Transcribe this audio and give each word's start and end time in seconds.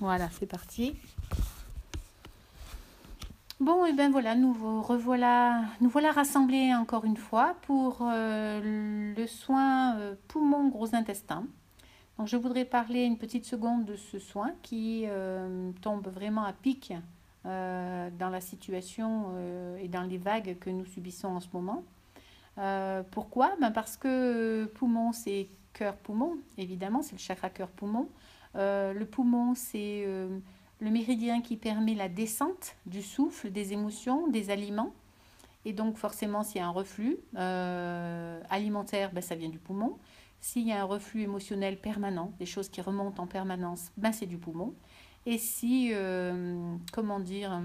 Voilà, 0.00 0.28
c'est 0.30 0.46
parti. 0.46 0.96
Bon, 3.58 3.84
et 3.84 3.92
ben 3.92 4.12
voilà, 4.12 4.36
nous 4.36 4.52
revoilà, 4.82 5.62
nous 5.80 5.88
voilà 5.88 6.12
rassemblés 6.12 6.72
encore 6.72 7.04
une 7.04 7.16
fois 7.16 7.56
pour 7.62 7.98
euh, 8.02 9.14
le 9.16 9.26
soin 9.26 9.96
euh, 9.96 10.14
poumon 10.28 10.68
gros 10.68 10.94
intestin. 10.94 11.44
Donc 12.18 12.28
je 12.28 12.36
voudrais 12.36 12.64
parler 12.64 13.02
une 13.02 13.18
petite 13.18 13.44
seconde 13.44 13.84
de 13.84 13.96
ce 13.96 14.20
soin 14.20 14.52
qui 14.62 15.04
euh, 15.06 15.72
tombe 15.82 16.06
vraiment 16.06 16.44
à 16.44 16.52
pic 16.52 16.92
dans 17.44 18.28
la 18.30 18.42
situation 18.42 19.32
et 19.80 19.88
dans 19.88 20.02
les 20.02 20.18
vagues 20.18 20.58
que 20.60 20.68
nous 20.68 20.84
subissons 20.84 21.28
en 21.28 21.40
ce 21.40 21.48
moment. 21.50 21.82
pourquoi? 23.10 23.52
Ben 23.58 23.70
Parce 23.70 23.96
que 23.96 24.66
poumon, 24.74 25.12
c'est 25.12 25.48
cœur-poumon, 25.72 26.36
évidemment, 26.58 27.00
c'est 27.00 27.12
le 27.12 27.20
chakra 27.20 27.48
cœur-poumon. 27.48 28.06
Le 28.54 29.04
poumon, 29.04 29.54
c'est 29.54 30.06
le 30.80 30.90
méridien 30.90 31.40
qui 31.40 31.56
permet 31.56 31.94
la 31.94 32.08
descente 32.08 32.76
du 32.86 33.02
souffle, 33.02 33.50
des 33.50 33.72
émotions, 33.72 34.28
des 34.28 34.50
aliments. 34.50 34.92
Et 35.64 35.72
donc 35.72 35.96
forcément, 35.96 36.44
s'il 36.44 36.60
y 36.60 36.64
a 36.64 36.66
un 36.66 36.70
reflux 36.70 37.18
euh, 37.36 38.40
alimentaire, 38.48 39.12
ben, 39.12 39.20
ça 39.20 39.34
vient 39.34 39.48
du 39.48 39.58
poumon. 39.58 39.98
S'il 40.40 40.66
y 40.66 40.72
a 40.72 40.80
un 40.80 40.84
reflux 40.84 41.22
émotionnel 41.22 41.78
permanent, 41.78 42.32
des 42.38 42.46
choses 42.46 42.68
qui 42.68 42.80
remontent 42.80 43.22
en 43.22 43.26
permanence, 43.26 43.90
ben, 43.96 44.12
c'est 44.12 44.26
du 44.26 44.38
poumon. 44.38 44.72
Et 45.26 45.36
si, 45.36 45.90
euh, 45.92 46.76
comment 46.92 47.18
dire, 47.18 47.60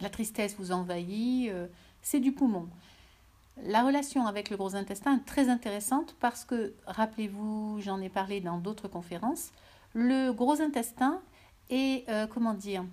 la 0.00 0.08
tristesse 0.08 0.56
vous 0.56 0.70
envahit, 0.70 1.50
euh, 1.50 1.66
c'est 2.00 2.20
du 2.20 2.32
poumon. 2.32 2.68
La 3.62 3.82
relation 3.82 4.26
avec 4.26 4.50
le 4.50 4.56
gros 4.56 4.74
intestin 4.74 5.16
est 5.16 5.24
très 5.24 5.48
intéressante 5.48 6.14
parce 6.20 6.44
que, 6.44 6.74
rappelez-vous, 6.86 7.80
j'en 7.80 8.00
ai 8.00 8.10
parlé 8.10 8.40
dans 8.40 8.58
d'autres 8.58 8.86
conférences, 8.86 9.50
le 9.94 10.30
gros 10.30 10.60
intestin 10.60 11.20
et 11.70 12.04
euh, 12.08 12.26
comment 12.26 12.52
dire 12.52 12.84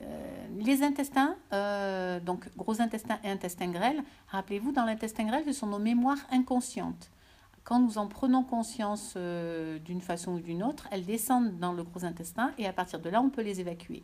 euh, 0.00 0.46
les 0.58 0.82
intestins, 0.82 1.36
euh, 1.52 2.18
donc 2.18 2.48
gros 2.56 2.80
intestin 2.80 3.18
et 3.22 3.30
intestin 3.30 3.70
grêle, 3.70 4.02
rappelez-vous, 4.28 4.72
dans 4.72 4.84
l'intestin 4.84 5.24
grêle, 5.24 5.44
ce 5.46 5.52
sont 5.52 5.68
nos 5.68 5.78
mémoires 5.78 6.18
inconscientes. 6.32 7.10
Quand 7.62 7.78
nous 7.78 7.98
en 7.98 8.08
prenons 8.08 8.42
conscience 8.42 9.16
d'une 9.16 10.00
façon 10.00 10.32
ou 10.32 10.40
d'une 10.40 10.62
autre, 10.62 10.88
elles 10.90 11.04
descendent 11.04 11.58
dans 11.58 11.72
le 11.72 11.84
gros 11.84 12.04
intestin 12.04 12.52
et 12.58 12.66
à 12.66 12.72
partir 12.72 12.98
de 12.98 13.08
là, 13.10 13.20
on 13.20 13.30
peut 13.30 13.42
les 13.42 13.60
évacuer. 13.60 14.02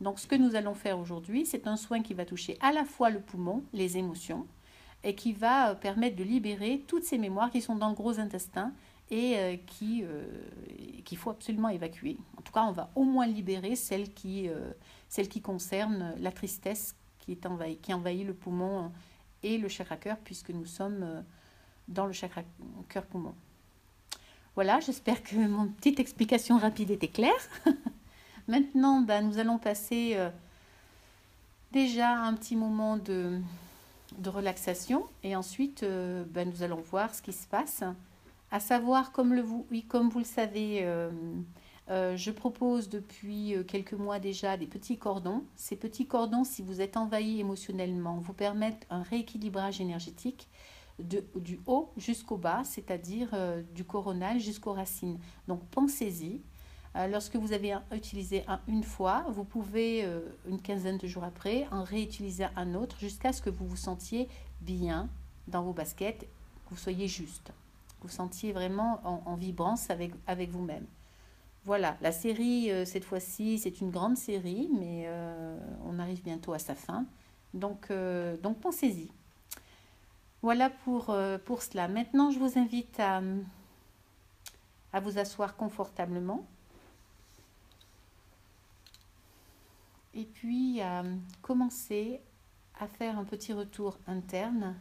Donc 0.00 0.18
ce 0.18 0.26
que 0.26 0.34
nous 0.34 0.56
allons 0.56 0.74
faire 0.74 0.98
aujourd'hui, 0.98 1.46
c'est 1.46 1.68
un 1.68 1.76
soin 1.76 2.02
qui 2.02 2.14
va 2.14 2.24
toucher 2.24 2.58
à 2.60 2.72
la 2.72 2.84
fois 2.84 3.10
le 3.10 3.20
poumon, 3.20 3.62
les 3.72 3.98
émotions, 3.98 4.46
et 5.04 5.14
qui 5.14 5.34
va 5.34 5.74
permettre 5.74 6.16
de 6.16 6.24
libérer 6.24 6.82
toutes 6.88 7.04
ces 7.04 7.18
mémoires 7.18 7.50
qui 7.50 7.60
sont 7.60 7.76
dans 7.76 7.90
le 7.90 7.94
gros 7.94 8.18
intestin 8.18 8.72
et 9.10 9.36
euh, 9.36 9.56
euh, 9.82 10.24
qu'il 11.04 11.18
faut 11.18 11.30
absolument 11.30 11.68
évacuer. 11.68 12.16
En 12.38 12.42
tout 12.42 12.52
cas, 12.52 12.62
on 12.62 12.72
va 12.72 12.90
au 12.94 13.04
moins 13.04 13.26
libérer 13.26 13.76
celle 13.76 14.12
qui, 14.12 14.48
euh, 14.48 14.72
celle 15.08 15.28
qui 15.28 15.42
concerne 15.42 16.14
la 16.18 16.32
tristesse 16.32 16.96
qui, 17.18 17.32
est 17.32 17.80
qui 17.80 17.92
envahit 17.92 18.26
le 18.26 18.34
poumon 18.34 18.90
et 19.42 19.58
le 19.58 19.68
chakra-cœur, 19.68 20.16
puisque 20.24 20.50
nous 20.50 20.66
sommes 20.66 21.22
dans 21.88 22.06
le 22.06 22.12
chakra-cœur-poumon. 22.12 23.34
Voilà, 24.54 24.80
j'espère 24.80 25.22
que 25.22 25.36
mon 25.36 25.68
petite 25.68 26.00
explication 26.00 26.58
rapide 26.58 26.90
était 26.90 27.08
claire. 27.08 27.32
Maintenant, 28.48 29.00
ben, 29.00 29.26
nous 29.26 29.38
allons 29.38 29.58
passer 29.58 30.18
déjà 31.72 32.14
un 32.14 32.34
petit 32.34 32.56
moment 32.56 32.98
de, 32.98 33.40
de 34.18 34.30
relaxation 34.30 35.04
et 35.22 35.36
ensuite, 35.36 35.84
ben, 35.84 36.48
nous 36.48 36.62
allons 36.62 36.80
voir 36.80 37.14
ce 37.14 37.22
qui 37.22 37.32
se 37.32 37.46
passe 37.46 37.84
à 38.54 38.60
savoir, 38.60 39.10
comme, 39.10 39.34
le, 39.34 39.42
vous, 39.42 39.66
oui, 39.72 39.82
comme 39.82 40.08
vous 40.10 40.20
le 40.20 40.24
savez, 40.24 40.78
euh, 40.82 41.10
euh, 41.90 42.16
je 42.16 42.30
propose 42.30 42.88
depuis 42.88 43.56
euh, 43.56 43.64
quelques 43.64 43.94
mois 43.94 44.20
déjà 44.20 44.56
des 44.56 44.68
petits 44.68 44.96
cordons. 44.96 45.42
Ces 45.56 45.74
petits 45.74 46.06
cordons, 46.06 46.44
si 46.44 46.62
vous 46.62 46.80
êtes 46.80 46.96
envahi 46.96 47.40
émotionnellement, 47.40 48.20
vous 48.20 48.32
permettent 48.32 48.86
un 48.90 49.02
rééquilibrage 49.02 49.80
énergétique 49.80 50.48
de, 51.00 51.24
du 51.34 51.58
haut 51.66 51.90
jusqu'au 51.96 52.36
bas, 52.36 52.62
c'est-à-dire 52.62 53.36
du 53.74 53.82
coronal 53.82 54.38
jusqu'aux 54.38 54.74
racines. 54.74 55.18
Donc 55.48 55.64
pensez-y. 55.72 56.40
Lorsque 56.94 57.36
vous 57.36 57.52
avez 57.52 57.76
utilisé 57.92 58.44
un 58.46 58.60
une 58.68 58.84
fois, 58.84 59.24
vous 59.28 59.44
pouvez, 59.44 60.08
une 60.48 60.60
quinzaine 60.60 60.98
de 60.98 61.06
jours 61.06 61.24
après, 61.24 61.66
en 61.70 61.82
réutiliser 61.82 62.46
un 62.56 62.74
autre 62.74 62.96
jusqu'à 63.00 63.32
ce 63.32 63.42
que 63.42 63.50
vous 63.50 63.66
vous 63.66 63.76
sentiez 63.76 64.28
bien 64.60 65.08
dans 65.48 65.62
vos 65.62 65.72
baskets, 65.72 66.20
que 66.20 66.70
vous 66.70 66.76
soyez 66.76 67.08
juste 67.08 67.52
vous 68.04 68.10
sentiez 68.10 68.52
vraiment 68.52 69.00
en, 69.02 69.34
vibrance 69.34 69.88
avec, 69.88 70.50
vous-même. 70.50 70.84
Voilà, 71.64 71.96
la 72.02 72.12
série, 72.12 72.70
euh, 72.70 72.84
cette 72.84 73.04
fois-ci, 73.04 73.58
c'est 73.58 73.80
une 73.80 73.90
grande 73.90 74.18
série, 74.18 74.68
mais 74.78 75.04
euh, 75.06 75.58
on 75.86 75.98
arrive 75.98 76.22
bientôt 76.22 76.52
à 76.52 76.58
sa 76.58 76.74
fin. 76.74 77.06
Donc, 77.54 77.86
euh, 77.90 78.36
pensez-y. 78.60 79.08
Voilà 80.42 80.68
pour, 80.68 81.06
cela. 81.06 81.88
Maintenant, 81.88 82.30
je 82.30 82.38
vous 82.38 82.58
invite 82.58 83.00
à 83.00 83.22
vous 85.00 85.18
asseoir 85.18 85.56
confortablement. 85.56 86.44
Et 90.14 90.24
puis 90.24 90.80
à 90.80 91.02
commencer 91.42 92.20
à 92.78 92.86
faire 92.86 93.18
un 93.18 93.24
petit 93.24 93.52
retour 93.52 93.98
interne 94.06 94.76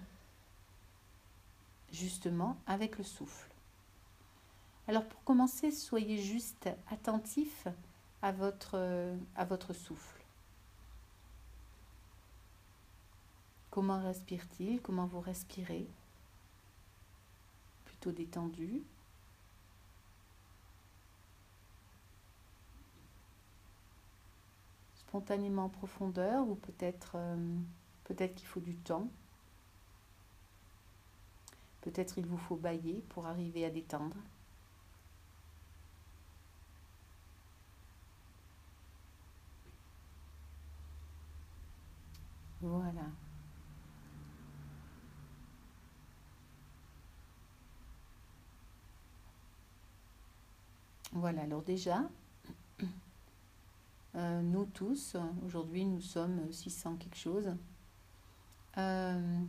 justement 1.91 2.57
avec 2.65 2.97
le 2.97 3.03
souffle. 3.03 3.49
Alors 4.87 5.07
pour 5.07 5.23
commencer, 5.23 5.71
soyez 5.71 6.17
juste 6.17 6.69
attentif 6.91 7.67
à 8.21 8.31
votre, 8.31 9.15
à 9.35 9.45
votre 9.45 9.73
souffle. 9.73 10.23
Comment 13.71 14.03
respire-t-il? 14.03 14.81
Comment 14.81 15.07
vous 15.07 15.19
respirez? 15.19 15.87
Plutôt 17.85 18.11
détendu. 18.11 18.83
Spontanément 25.13 25.65
en 25.65 25.69
profondeur 25.69 26.47
ou 26.49 26.55
peut-être 26.55 27.11
euh, 27.17 27.35
peut-être 28.05 28.33
qu'il 28.33 28.47
faut 28.47 28.59
du 28.59 28.73
temps 28.75 29.11
Peut-être 31.81 32.17
il 32.17 32.25
vous 32.25 32.39
faut 32.39 32.55
bailler 32.55 33.03
pour 33.09 33.27
arriver 33.27 33.63
à 33.63 33.69
détendre. 33.69 34.17
Voilà. 42.61 43.11
Voilà, 51.13 51.43
alors 51.43 51.61
déjà, 51.61 52.03
euh, 54.15 54.41
nous 54.41 54.65
tous, 54.65 55.15
aujourd'hui 55.45 55.85
nous 55.85 56.01
sommes 56.01 56.51
600 56.51 56.95
quelque 56.97 57.17
chose. 57.17 57.55
Euh, 58.77 59.43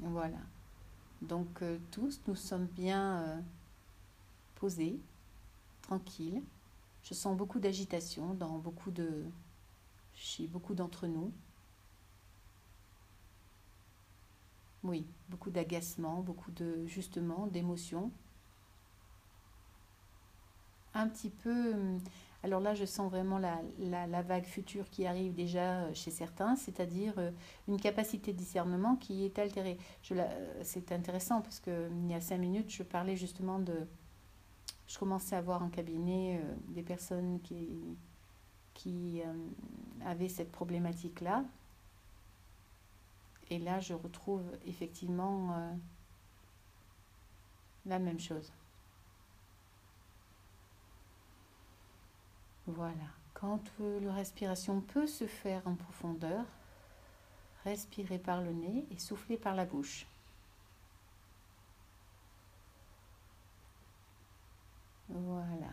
Voilà. 0.00 0.38
Donc 1.22 1.62
euh, 1.62 1.78
tous, 1.92 2.20
nous 2.26 2.34
sommes 2.34 2.66
bien 2.66 3.42
posés, 4.56 4.98
tranquilles. 5.82 6.42
Je 7.04 7.14
sens 7.14 7.36
beaucoup 7.36 7.58
d'agitation 7.60 8.34
dans 8.34 8.58
beaucoup 8.58 8.90
de 8.90 9.24
chez 10.14 10.46
beaucoup 10.48 10.74
d'entre 10.74 11.06
nous. 11.06 11.32
Oui, 14.82 15.06
beaucoup 15.28 15.50
d'agacement, 15.50 16.20
beaucoup 16.22 16.50
de 16.50 16.84
justement 16.86 17.46
d'émotions. 17.46 18.10
Un 20.94 21.08
petit 21.08 21.30
peu 21.30 21.72
hum, 21.72 21.98
alors 22.44 22.60
là, 22.60 22.74
je 22.74 22.84
sens 22.84 23.10
vraiment 23.10 23.38
la, 23.38 24.22
vague 24.22 24.44
future 24.44 24.90
qui 24.90 25.06
arrive 25.06 25.32
déjà 25.32 25.82
euh, 25.82 25.94
chez 25.94 26.10
certains, 26.10 26.56
c'est-à-dire 26.56 27.14
euh, 27.18 27.30
une 27.68 27.80
capacité 27.80 28.32
de 28.32 28.38
discernement 28.38 28.96
qui 28.96 29.24
est 29.24 29.38
altérée. 29.38 29.78
Euh, 30.10 30.60
c'est 30.62 30.90
intéressant 30.90 31.40
parce 31.40 31.60
qu'il 31.60 32.08
y 32.08 32.14
a 32.14 32.20
cinq 32.20 32.38
minutes, 32.38 32.70
je 32.70 32.82
parlais 32.82 33.16
justement 33.16 33.58
de... 33.60 33.86
Je 34.88 34.98
commençais 34.98 35.36
à 35.36 35.40
voir 35.40 35.62
en 35.62 35.68
cabinet 35.68 36.42
des 36.68 36.82
personnes 36.82 37.40
qui, 37.40 37.96
qui 38.74 39.22
avaient 40.04 40.28
cette 40.28 40.52
problématique-là. 40.52 41.44
Et 43.48 43.58
là, 43.58 43.80
je 43.80 43.94
retrouve 43.94 44.42
effectivement 44.66 45.56
la 47.86 47.98
même 47.98 48.20
chose. 48.20 48.52
Voilà. 52.66 52.94
Quand 53.34 53.60
euh, 53.80 54.00
la 54.00 54.12
respiration 54.12 54.80
peut 54.80 55.06
se 55.06 55.26
faire 55.26 55.66
en 55.66 55.74
profondeur, 55.74 56.44
respirez 57.64 58.18
par 58.18 58.40
le 58.40 58.52
nez 58.52 58.86
et 58.90 58.98
soufflez 58.98 59.36
par 59.36 59.54
la 59.54 59.64
bouche. 59.64 60.06
Voilà. 65.08 65.68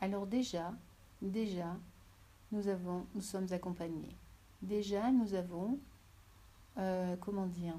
Alors 0.00 0.26
déjà, 0.26 0.72
déjà, 1.20 1.76
nous, 2.50 2.66
avons, 2.66 3.06
nous 3.14 3.20
sommes 3.20 3.46
accompagnés. 3.52 4.16
Déjà, 4.60 5.12
nous 5.12 5.34
avons, 5.34 5.78
euh, 6.78 7.16
comment 7.20 7.46
dire, 7.46 7.74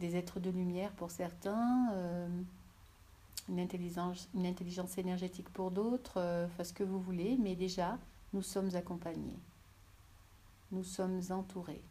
des 0.00 0.16
êtres 0.16 0.40
de 0.40 0.50
lumière 0.50 0.90
pour 0.92 1.10
certains, 1.10 1.92
euh, 1.92 2.42
une, 3.48 3.60
intelligence, 3.60 4.28
énergétique 4.98 5.48
pour 5.50 5.70
d'autres, 5.70 6.18
euh, 6.18 6.48
ce 6.64 6.72
que 6.72 6.82
vous 6.82 7.00
voulez, 7.00 7.36
mais 7.38 7.54
déjà, 7.54 7.98
nous 8.32 8.42
sommes 8.42 8.74
accompagnés. 8.74 9.38
Nous 10.72 10.84
sommes 10.84 11.20
entourés. 11.30 11.82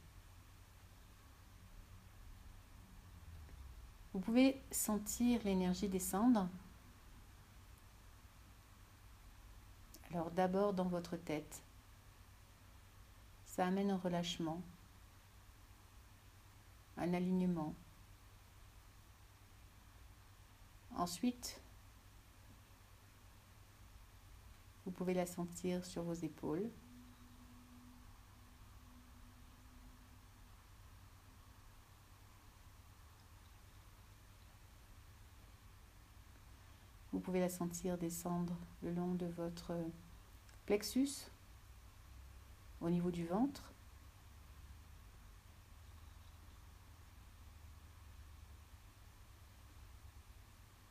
Vous 4.14 4.20
pouvez 4.20 4.60
sentir 4.72 5.42
l'énergie 5.46 5.88
descendre. 5.88 6.50
Alors 10.12 10.32
d'abord 10.32 10.74
dans 10.74 10.88
votre 10.88 11.16
tête. 11.16 11.62
Ça 13.46 13.68
amène 13.68 13.92
un 13.92 13.98
relâchement, 13.98 14.62
un 16.98 17.14
alignement. 17.14 17.76
Ensuite, 21.00 21.62
vous 24.84 24.92
pouvez 24.92 25.14
la 25.14 25.26
sentir 25.26 25.86
sur 25.86 26.04
vos 26.04 26.14
épaules. 26.14 26.70
Vous 37.14 37.22
pouvez 37.22 37.40
la 37.40 37.48
sentir 37.48 37.98
descendre 37.98 38.58
le 38.84 38.92
long 38.92 39.14
de 39.14 39.28
votre 39.28 39.74
plexus, 40.66 41.32
au 42.82 42.90
niveau 42.90 43.10
du 43.10 43.26
ventre. 43.26 43.72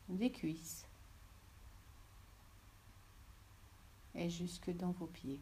Des 0.09 0.31
cuisses 0.31 0.85
et 4.15 4.29
jusque 4.29 4.71
dans 4.71 4.91
vos 4.91 5.07
pieds. 5.07 5.39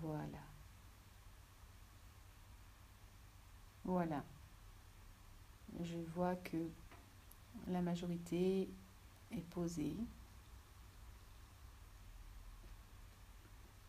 Voilà. 0.00 0.38
Voilà. 3.84 4.24
Je 5.82 5.98
vois 6.14 6.36
que 6.36 6.68
la 7.68 7.80
majorité 7.80 8.68
est 9.32 9.44
posée, 9.50 9.96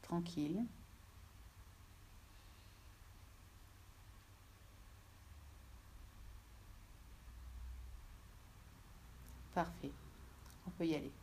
tranquille. 0.02 0.64
Parfait. 9.56 9.92
On 10.68 10.72
peut 10.72 10.86
y 10.86 10.96
aller. 10.96 11.14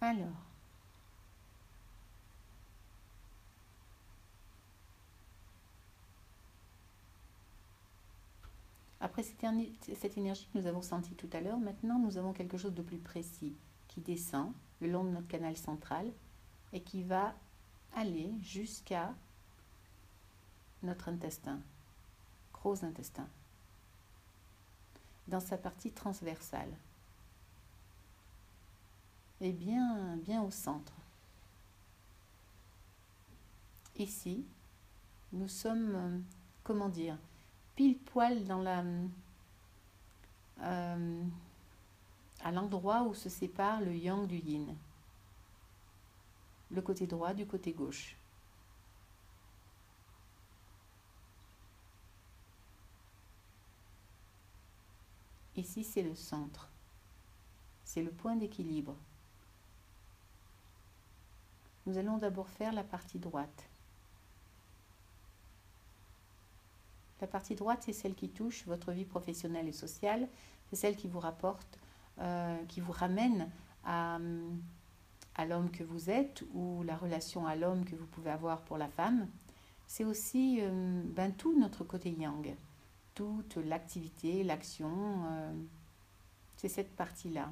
Alors. 0.00 0.26
Après 9.00 9.22
cette 9.22 10.16
énergie 10.16 10.48
que 10.52 10.58
nous 10.58 10.66
avons 10.66 10.82
sentie 10.82 11.14
tout 11.14 11.28
à 11.32 11.40
l'heure, 11.40 11.58
maintenant 11.58 12.00
nous 12.00 12.18
avons 12.18 12.32
quelque 12.32 12.58
chose 12.58 12.74
de 12.74 12.82
plus 12.82 12.98
précis 12.98 13.54
qui 13.86 14.00
descend 14.00 14.52
le 14.80 14.88
long 14.88 15.04
de 15.04 15.10
notre 15.10 15.28
canal 15.28 15.56
central 15.56 16.10
et 16.72 16.80
qui 16.82 17.04
va 17.04 17.36
aller 17.94 18.32
jusqu'à 18.40 19.14
notre 20.82 21.08
intestin, 21.08 21.60
gros 22.52 22.84
intestin 22.84 23.28
dans 25.28 25.40
sa 25.40 25.56
partie 25.56 25.90
transversale 25.90 26.70
et 29.40 29.52
bien, 29.52 30.16
bien 30.16 30.42
au 30.42 30.50
centre. 30.50 30.92
Ici, 33.96 34.44
nous 35.32 35.48
sommes, 35.48 35.94
euh, 35.94 36.18
comment 36.62 36.88
dire, 36.88 37.18
pile 37.76 37.98
poil 37.98 38.44
dans 38.44 38.62
la, 38.62 38.82
euh, 40.62 41.22
à 42.42 42.52
l'endroit 42.52 43.02
où 43.02 43.14
se 43.14 43.28
sépare 43.28 43.80
le 43.80 43.94
yang 43.94 44.26
du 44.26 44.38
yin, 44.38 44.74
le 46.70 46.82
côté 46.82 47.06
droit 47.06 47.34
du 47.34 47.46
côté 47.46 47.72
gauche. 47.72 48.16
Ici, 55.56 55.84
c'est 55.84 56.02
le 56.02 56.14
centre. 56.14 56.68
C'est 57.84 58.02
le 58.02 58.10
point 58.10 58.36
d'équilibre. 58.36 58.96
Nous 61.86 61.98
allons 61.98 62.18
d'abord 62.18 62.48
faire 62.48 62.72
la 62.72 62.82
partie 62.82 63.18
droite. 63.18 63.68
La 67.20 67.26
partie 67.26 67.54
droite, 67.54 67.82
c'est 67.84 67.92
celle 67.92 68.14
qui 68.14 68.28
touche 68.28 68.66
votre 68.66 68.92
vie 68.92 69.04
professionnelle 69.04 69.68
et 69.68 69.72
sociale. 69.72 70.28
C'est 70.68 70.76
celle 70.76 70.96
qui 70.96 71.08
vous 71.08 71.20
rapporte, 71.20 71.78
euh, 72.18 72.56
qui 72.66 72.80
vous 72.80 72.92
ramène 72.92 73.50
à, 73.84 74.18
l'homme 75.46 75.70
que 75.70 75.84
vous 75.84 76.10
êtes 76.10 76.42
ou 76.54 76.82
la 76.84 76.96
relation 76.96 77.46
à 77.46 77.54
l'homme 77.54 77.84
que 77.84 77.94
vous 77.96 78.06
pouvez 78.06 78.30
avoir 78.30 78.62
pour 78.62 78.78
la 78.78 78.88
femme. 78.88 79.28
C'est 79.86 80.04
aussi 80.04 80.58
euh, 80.60 81.02
ben, 81.04 81.32
tout 81.32 81.58
notre 81.58 81.84
côté 81.84 82.10
yang 82.10 82.56
toute 83.14 83.56
l'activité, 83.56 84.42
l'action, 84.42 85.24
euh, 85.26 85.52
c'est 86.56 86.68
cette 86.68 86.94
partie-là. 86.96 87.50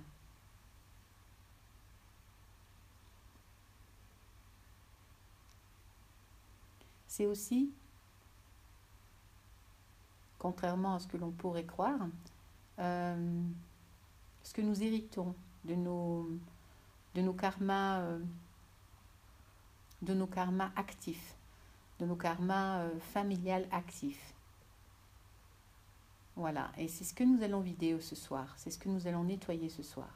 C'est 7.06 7.26
aussi, 7.26 7.70
contrairement 10.38 10.94
à 10.94 10.98
ce 10.98 11.06
que 11.06 11.16
l'on 11.18 11.30
pourrait 11.30 11.66
croire, 11.66 12.08
euh, 12.78 13.42
ce 14.42 14.54
que 14.54 14.62
nous 14.62 14.82
héritons 14.82 15.34
de 15.64 15.74
nos, 15.74 16.26
karmas, 17.34 18.00
euh, 18.00 18.18
de 20.00 20.14
nos 20.14 20.26
karmas 20.26 20.72
actifs, 20.74 21.36
de 22.00 22.06
nos 22.06 22.16
karmas 22.16 22.88
familiales 23.12 23.68
actifs. 23.70 24.31
Voilà, 26.36 26.72
et 26.78 26.88
c'est 26.88 27.04
ce 27.04 27.12
que 27.12 27.24
nous 27.24 27.42
allons 27.42 27.60
vider 27.60 28.00
ce 28.00 28.14
soir, 28.16 28.54
c'est 28.56 28.70
ce 28.70 28.78
que 28.78 28.88
nous 28.88 29.06
allons 29.06 29.24
nettoyer 29.24 29.68
ce 29.68 29.82
soir. 29.82 30.08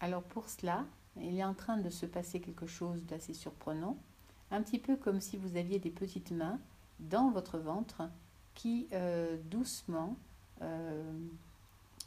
Alors 0.00 0.22
pour 0.22 0.48
cela, 0.48 0.84
il 1.20 1.38
est 1.38 1.44
en 1.44 1.54
train 1.54 1.76
de 1.76 1.90
se 1.90 2.06
passer 2.06 2.40
quelque 2.40 2.66
chose 2.66 3.04
d'assez 3.06 3.34
surprenant, 3.34 3.96
un 4.50 4.62
petit 4.62 4.78
peu 4.78 4.96
comme 4.96 5.20
si 5.20 5.36
vous 5.36 5.56
aviez 5.56 5.78
des 5.78 5.90
petites 5.90 6.30
mains 6.30 6.58
dans 7.00 7.30
votre 7.30 7.58
ventre 7.58 8.02
qui 8.54 8.86
euh, 8.92 9.36
doucement, 9.50 10.16
euh, 10.60 11.12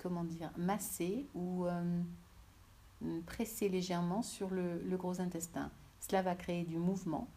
comment 0.01 0.24
dire, 0.24 0.51
massaient 0.57 1.25
ou 1.34 1.65
euh, 1.65 2.01
légèrement 3.62 4.22
sur 4.22 4.50
le 4.50 4.98
gros 4.98 5.19
intestin. 5.19 5.72
Cela 6.00 6.22
va 6.22 6.36
créer 6.36 6.63
du 6.63 6.77
mouvement 6.77 7.27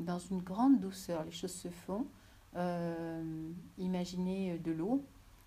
dans 0.00 0.18
une 0.18 0.42
grande 0.42 0.80
douceur. 0.80 1.24
Les 1.24 1.30
choses 1.30 1.54
se 1.54 1.68
font. 1.68 2.06
Euh, 2.56 3.52
imaginez 3.78 4.58
de 4.58 4.72
l'eau 4.72 5.04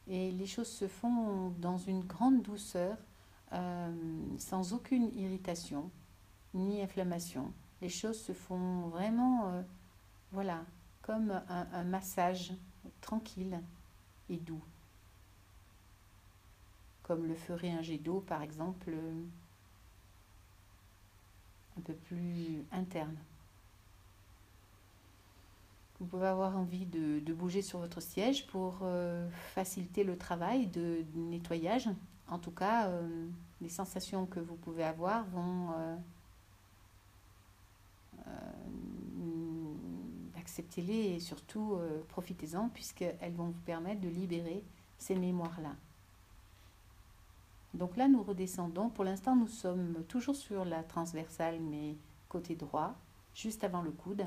et 0.07 0.31
les 0.31 0.45
choses 0.45 0.69
se 0.69 0.87
font 0.87 1.49
dans 1.59 1.77
une 1.77 2.03
grande 2.03 2.41
douceur, 2.41 2.97
euh, 3.51 3.93
sans 4.37 4.73
aucune 4.73 5.09
irritation 5.17 5.91
ni 6.53 6.81
inflammation. 6.81 7.53
Les 7.81 7.89
choses 7.89 8.19
se 8.19 8.31
font 8.31 8.87
vraiment, 8.89 9.49
euh, 9.49 9.61
voilà, 10.31 10.65
comme 11.01 11.41
un, 11.49 11.83
massage 11.83 12.53
tranquille 13.01 13.59
et 14.29 14.37
doux, 14.37 14.63
comme 17.01 17.25
le 17.25 17.35
ferait 17.35 17.71
un 17.71 17.81
jet 17.81 17.97
d'eau, 17.97 18.21
par 18.21 18.41
exemple, 18.41 18.95
un 21.77 21.81
peu 21.81 21.93
plus 21.93 22.63
interne. 22.71 23.17
Vous 25.99 26.05
pouvez 26.05 26.27
avoir 26.27 26.57
envie 26.57 26.85
de, 26.85 27.33
bouger 27.33 27.61
sur 27.61 27.79
votre 27.79 28.01
siège 28.01 28.47
pour 28.47 28.79
euh, 28.81 29.29
faciliter 29.53 30.03
le 30.03 30.17
travail 30.17 30.67
de 30.67 31.03
nettoyage 31.15 31.89
en 32.29 32.39
tout 32.39 32.51
cas, 32.51 32.87
euh, 32.87 33.27
les 33.61 33.69
sensations 33.69 34.25
que 34.25 34.39
vous 34.39 34.55
pouvez 34.55 34.83
avoir 34.83 35.25
vont 35.25 35.71
euh, 35.75 35.95
acceptez-les 40.37 41.15
et 41.15 41.19
surtout 41.19 41.77
profitez-en 42.09 42.69
puisqu'elles 42.69 43.33
vont 43.33 43.47
vous 43.47 43.61
permettre 43.65 44.01
de 44.01 44.09
libérer 44.09 44.63
ces 44.97 45.15
mémoires-là. 45.15 45.75
Donc 47.73 47.97
là, 47.97 48.07
nous 48.07 48.23
redescendons. 48.23 48.89
Pour 48.89 49.03
l'instant, 49.03 49.35
nous 49.35 49.47
sommes 49.47 50.03
toujours 50.07 50.35
sur 50.35 50.63
la 50.63 50.83
transversale, 50.83 51.59
mais 51.59 51.95
côté 52.29 52.55
droit, 52.55 52.95
juste 53.33 53.63
avant 53.63 53.81
le 53.81 53.91
coude. 53.91 54.25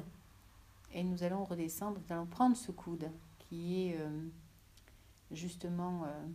Et 0.97 1.05
nous 1.05 1.23
allons 1.23 1.45
redescendre, 1.45 2.01
nous 2.01 2.13
allons 2.15 2.25
prendre 2.25 2.57
ce 2.57 2.73
coude 2.73 3.11
qui 3.39 3.83
est 3.83 4.01
euh, 4.01 4.31
justement 5.31 6.05
euh, 6.07 6.27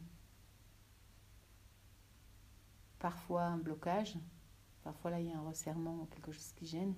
parfois 3.00 3.46
un 3.46 3.58
blocage. 3.58 4.20
Parfois 4.84 5.10
là, 5.10 5.20
il 5.20 5.30
y 5.30 5.32
a 5.32 5.38
un 5.40 5.42
resserrement, 5.42 6.08
quelque 6.12 6.32
chose 6.32 6.52
qui 6.56 6.68
gêne. 6.68 6.94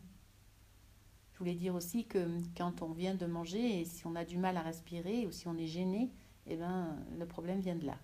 Je 1.32 1.38
voulais 1.38 1.56
dire 1.56 1.74
aussi 1.74 2.06
que 2.06 2.38
quand 2.58 2.82
on 2.82 2.92
vient 2.92 3.16
de 3.16 3.26
manger 3.26 3.80
et 3.80 3.86
si 3.86 4.06
on 4.06 4.16
a 4.16 4.26
du 4.26 4.38
mal 4.38 4.58
à 4.58 4.62
respirer 4.62 5.26
ou 5.26 5.32
si 5.32 5.48
on 5.48 5.56
est 5.56 5.66
gêné, 5.66 6.12
eh 6.48 6.58
ben, 6.58 6.98
le 7.18 7.26
problème 7.26 7.62
vient 7.62 7.78
de 7.78 7.86
là. 7.86 7.98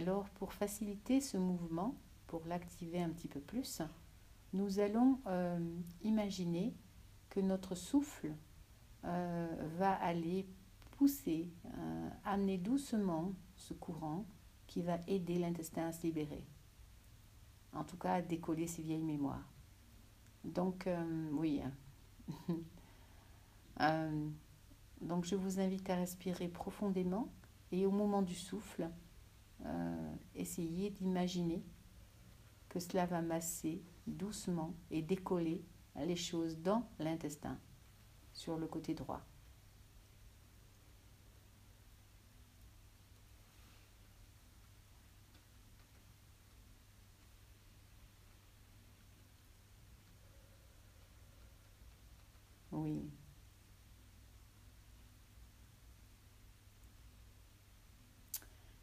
Alors, 0.00 0.30
pour 0.30 0.54
faciliter 0.54 1.20
ce 1.20 1.36
mouvement, 1.36 1.94
pour 2.26 2.46
l'activer 2.46 3.02
un 3.02 3.10
petit 3.10 3.28
peu 3.28 3.38
plus, 3.38 3.82
nous 4.54 4.78
allons 4.78 5.20
euh, 5.26 5.58
imaginer 6.00 6.74
que 7.28 7.38
notre 7.38 7.74
souffle 7.74 8.32
euh, 9.04 9.46
va 9.76 9.92
aller 9.96 10.48
pousser, 10.92 11.50
euh, 11.66 12.08
amener 12.24 12.56
doucement 12.56 13.34
ce 13.56 13.74
courant 13.74 14.24
qui 14.66 14.80
va 14.80 15.00
aider 15.06 15.38
l'intestin 15.38 15.88
à 15.88 15.92
se 15.92 16.04
libérer. 16.04 16.46
En 17.74 17.84
tout 17.84 17.98
cas, 17.98 18.14
à 18.14 18.22
décoller 18.22 18.68
ses 18.68 18.80
vieilles 18.80 19.04
mémoires. 19.04 19.52
Donc, 20.44 20.88
oui. 21.32 21.60
Donc, 25.02 25.26
je 25.26 25.36
vous 25.36 25.60
invite 25.60 25.90
à 25.90 25.96
respirer 25.96 26.48
profondément 26.48 27.30
et 27.70 27.84
au 27.84 27.90
moment 27.90 28.22
du 28.22 28.34
souffle, 28.34 28.88
euh, 29.66 30.14
essayez 30.34 30.90
d'imaginer 30.90 31.62
que 32.68 32.80
cela 32.80 33.06
va 33.06 33.20
masser 33.22 33.82
doucement 34.06 34.74
et 34.90 35.02
décoller 35.02 35.64
les 35.96 36.16
choses 36.16 36.58
dans 36.58 36.88
l'intestin, 36.98 37.58
sur 38.32 38.56
le 38.58 38.66
côté 38.66 38.94
droit. 38.94 39.22
Oui. 52.72 53.10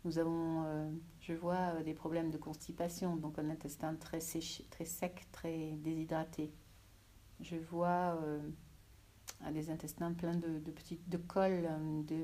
Nous 0.07 0.19
avons, 0.19 0.63
euh, 0.63 0.89
je 1.19 1.33
vois, 1.33 1.73
euh, 1.73 1.83
des 1.83 1.93
problèmes 1.93 2.31
de 2.31 2.37
constipation, 2.37 3.17
donc 3.17 3.37
un 3.39 3.49
intestin 3.49 3.93
très, 3.95 4.21
séché, 4.21 4.65
très 4.69 4.85
sec, 4.85 5.27
très 5.33 5.71
déshydraté. 5.83 6.53
Je 7.41 7.57
vois 7.57 8.17
euh, 8.23 8.39
des 9.51 9.69
intestins 9.69 10.13
pleins 10.13 10.37
de, 10.37 10.59
de 10.59 10.71
petites 10.71 11.09
de 11.09 11.17
colle, 11.17 11.67
de, 12.05 12.23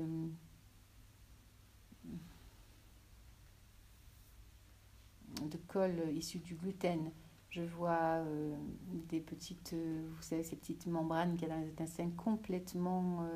de 5.42 6.10
issue 6.10 6.38
du 6.38 6.54
gluten. 6.54 7.10
Je 7.50 7.60
vois 7.60 8.24
des 9.10 9.20
petites, 9.20 9.74
vous 9.74 10.22
savez, 10.22 10.42
ces 10.42 10.56
petites 10.56 10.86
membranes 10.86 11.36
qui 11.36 11.42
y 11.42 11.50
a 11.50 11.50
dans 11.50 11.60
les 11.60 11.68
intestins 11.68 12.10
complètement 12.16 13.28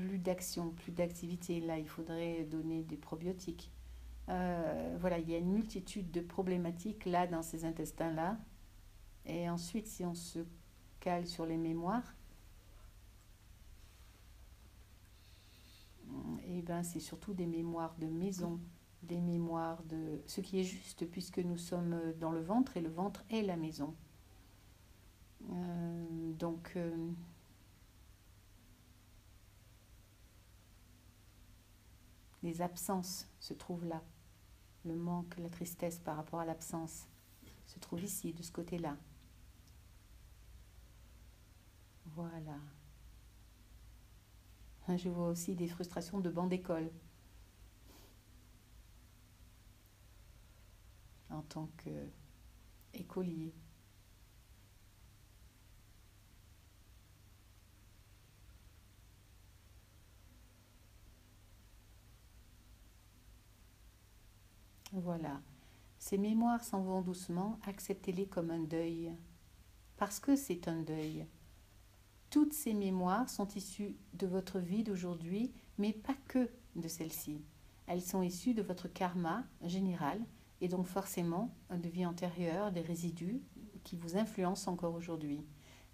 plus 0.00 0.18
d'action, 0.18 0.70
plus 0.70 0.92
d'activité. 0.92 1.60
Là, 1.60 1.78
il 1.78 1.88
faudrait 1.88 2.44
donner 2.44 2.82
des 2.82 2.96
probiotiques. 2.96 3.70
Euh, 4.28 4.96
voilà, 5.00 5.18
il 5.18 5.28
y 5.28 5.34
a 5.34 5.38
une 5.38 5.52
multitude 5.52 6.10
de 6.10 6.20
problématiques 6.20 7.04
là 7.04 7.26
dans 7.26 7.42
ces 7.42 7.64
intestins-là. 7.64 8.38
Et 9.26 9.48
ensuite, 9.50 9.86
si 9.86 10.04
on 10.04 10.14
se 10.14 10.40
cale 11.00 11.26
sur 11.26 11.46
les 11.46 11.56
mémoires, 11.56 12.14
et 16.44 16.58
eh 16.58 16.62
ben 16.62 16.82
c'est 16.82 17.00
surtout 17.00 17.34
des 17.34 17.46
mémoires 17.46 17.94
de 17.98 18.06
maison, 18.06 18.58
des 19.02 19.20
mémoires 19.20 19.82
de 19.84 20.20
ce 20.26 20.40
qui 20.40 20.58
est 20.58 20.64
juste 20.64 21.08
puisque 21.08 21.38
nous 21.38 21.56
sommes 21.56 21.96
dans 22.18 22.32
le 22.32 22.40
ventre 22.40 22.76
et 22.76 22.80
le 22.80 22.90
ventre 22.90 23.24
est 23.30 23.42
la 23.42 23.56
maison. 23.56 23.94
Euh, 25.50 26.32
donc 26.32 26.72
euh, 26.76 26.96
les 32.42 32.62
absences 32.62 33.28
se 33.38 33.54
trouvent 33.54 33.84
là. 33.84 34.02
Le 34.84 34.96
manque, 34.96 35.36
la 35.38 35.50
tristesse 35.50 35.98
par 35.98 36.16
rapport 36.16 36.40
à 36.40 36.44
l'absence 36.44 37.06
se 37.66 37.78
trouve 37.78 38.02
ici, 38.02 38.32
de 38.32 38.42
ce 38.42 38.50
côté-là. 38.50 38.96
Voilà. 42.06 42.58
Je 44.96 45.08
vois 45.08 45.28
aussi 45.28 45.54
des 45.54 45.68
frustrations 45.68 46.18
de 46.18 46.30
banc 46.30 46.46
d'école. 46.46 46.90
En 51.28 51.42
tant 51.42 51.68
qu'écolier. 52.92 53.54
Voilà. 65.00 65.40
Ces 65.98 66.18
mémoires 66.18 66.62
s'en 66.62 66.82
vont 66.82 67.00
doucement, 67.00 67.58
acceptez-les 67.66 68.26
comme 68.26 68.50
un 68.50 68.60
deuil. 68.60 69.12
Parce 69.96 70.20
que 70.20 70.36
c'est 70.36 70.68
un 70.68 70.82
deuil. 70.82 71.26
Toutes 72.30 72.52
ces 72.52 72.74
mémoires 72.74 73.28
sont 73.28 73.48
issues 73.48 73.96
de 74.14 74.26
votre 74.26 74.58
vie 74.58 74.84
d'aujourd'hui, 74.84 75.52
mais 75.78 75.92
pas 75.92 76.14
que 76.28 76.50
de 76.76 76.88
celle-ci. 76.88 77.42
Elles 77.86 78.02
sont 78.02 78.22
issues 78.22 78.54
de 78.54 78.62
votre 78.62 78.88
karma 78.88 79.44
général 79.64 80.20
et 80.60 80.68
donc 80.68 80.86
forcément 80.86 81.54
de 81.70 81.88
vie 81.88 82.06
antérieure, 82.06 82.72
des 82.72 82.82
résidus 82.82 83.40
qui 83.82 83.96
vous 83.96 84.16
influencent 84.16 84.70
encore 84.70 84.94
aujourd'hui. 84.94 85.40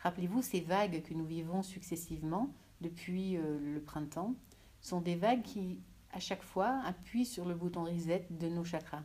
Rappelez-vous, 0.01 0.43
ces 0.43 0.61
vagues 0.61 1.03
que 1.03 1.15
nous 1.15 1.25
vivons 1.25 1.63
successivement 1.63 2.53
depuis 2.81 3.37
euh, 3.37 3.59
le 3.59 3.81
printemps 3.81 4.35
sont 4.81 5.01
des 5.01 5.17
vagues 5.17 5.43
qui 5.43 5.81
à 6.17 6.19
chaque 6.19 6.43
fois, 6.43 6.81
appuie 6.87 7.27
sur 7.27 7.45
le 7.45 7.55
bouton 7.55 7.85
reset 7.85 8.27
de 8.31 8.49
nos 8.49 8.65
chakras. 8.65 9.03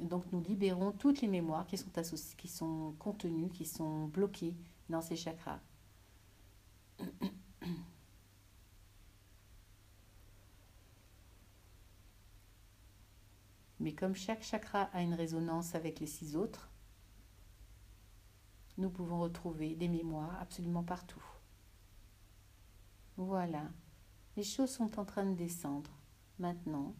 Donc 0.00 0.24
nous 0.32 0.42
libérons 0.42 0.90
toutes 0.90 1.20
les 1.20 1.28
mémoires 1.28 1.64
qui 1.64 1.78
sont, 1.78 1.96
associées, 1.96 2.36
qui 2.36 2.48
sont 2.48 2.92
contenues, 2.98 3.50
qui 3.50 3.64
sont 3.64 4.06
bloquées 4.08 4.56
dans 4.88 5.00
ces 5.00 5.14
chakras. 5.14 5.60
Mais 13.78 13.94
comme 13.94 14.16
chaque 14.16 14.42
chakra 14.42 14.90
a 14.92 15.02
une 15.02 15.14
résonance 15.14 15.76
avec 15.76 16.00
les 16.00 16.08
six 16.08 16.34
autres, 16.34 16.68
nous 18.76 18.90
pouvons 18.90 19.20
retrouver 19.20 19.76
des 19.76 19.86
mémoires 19.86 20.36
absolument 20.40 20.82
partout. 20.82 21.22
Voilà, 23.16 23.70
les 24.36 24.42
choses 24.42 24.72
sont 24.72 24.98
en 24.98 25.04
train 25.04 25.26
de 25.26 25.36
descendre. 25.36 25.99
Maintenant, 26.40 26.94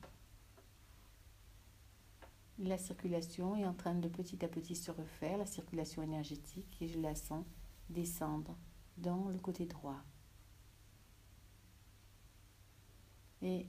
la 2.58 2.76
circulation 2.76 3.56
est 3.56 3.64
en 3.64 3.72
train 3.72 3.94
de 3.94 4.06
petit 4.06 4.44
à 4.44 4.48
petit 4.48 4.76
se 4.76 4.90
refaire, 4.90 5.38
la 5.38 5.46
circulation 5.46 6.02
énergétique, 6.02 6.76
et 6.82 6.88
je 6.88 7.00
la 7.00 7.14
sens 7.14 7.46
descendre 7.88 8.54
dans 8.98 9.30
le 9.30 9.38
côté 9.38 9.64
droit. 9.64 9.96
Et 13.40 13.66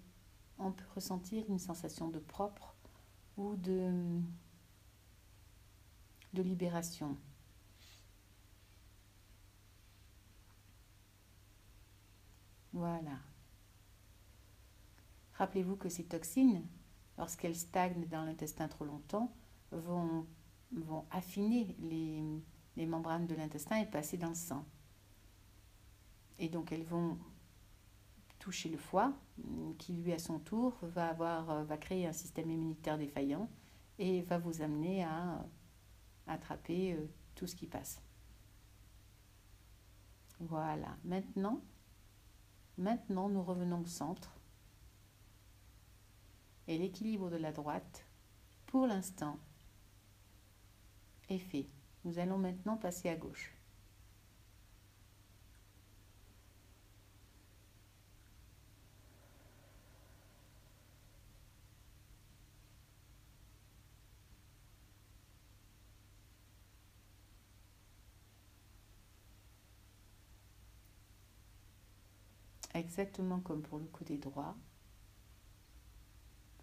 on 0.59 0.73
peut 0.73 0.83
ressentir 0.93 1.45
une 1.47 1.57
sensation 1.57 2.09
de 2.09 2.19
propre 2.19 2.75
ou 3.37 3.55
de, 3.55 4.19
de 6.33 6.41
libération. 6.41 7.17
Voilà. 12.73 13.30
Rappelez-vous 15.41 15.75
que 15.75 15.89
ces 15.89 16.03
toxines, 16.03 16.63
lorsqu'elles 17.17 17.55
stagnent 17.55 18.05
dans 18.05 18.25
l'intestin 18.25 18.67
trop 18.67 18.85
longtemps, 18.85 19.33
vont, 19.71 20.27
affiner 21.09 21.75
les, 21.79 22.85
membranes 22.85 23.25
de 23.25 23.33
l'intestin 23.33 23.77
et 23.77 23.87
passer 23.87 24.17
dans 24.17 24.29
le 24.29 24.35
sang. 24.35 24.63
Et 26.37 26.47
donc 26.47 26.71
elles 26.71 26.83
vont 26.83 27.17
toucher 28.37 28.69
le 28.69 28.77
foie, 28.77 29.13
qui 29.79 29.93
lui 29.93 30.13
à 30.13 30.19
son 30.19 30.37
tour 30.37 30.77
va, 30.83 31.13
va 31.13 31.77
créer 31.77 32.05
un 32.05 32.13
système 32.13 32.51
immunitaire 32.51 32.99
défaillant 32.99 33.49
et 33.97 34.21
va 34.21 34.37
vous 34.37 34.61
amener 34.61 35.03
à 35.03 35.43
attraper 36.27 36.93
euh, 36.93 37.07
tout 37.33 37.47
ce 37.47 37.55
qui 37.55 37.65
passe. 37.65 37.99
Voilà, 40.39 40.95
maintenant 41.03 41.63
nous 42.77 43.41
revenons 43.41 43.81
au 43.81 43.87
centre. 43.87 44.37
Et 46.67 46.77
l'équilibre 46.77 47.29
de 47.29 47.37
la 47.37 47.51
droite, 47.51 48.05
pour 48.67 48.87
l'instant, 48.87 49.37
est 51.29 51.37
fait. 51.37 51.67
Nous 52.05 52.19
allons 52.19 52.37
maintenant 52.37 52.77
passer 52.77 53.09
à 53.09 53.15
gauche. 53.15 53.53
exactement 72.81 73.39
comme 73.39 73.61
pour 73.61 73.79
le 73.79 73.85
côté 73.85 74.17
droit. 74.17 74.55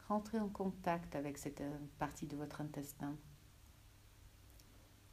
Rentrez 0.09 0.41
en 0.41 0.49
contact 0.49 1.15
avec 1.17 1.37
cette 1.37 1.61
euh, 1.61 1.79
partie 1.99 2.27
de 2.27 2.37
votre 2.37 2.61
intestin. 2.63 3.15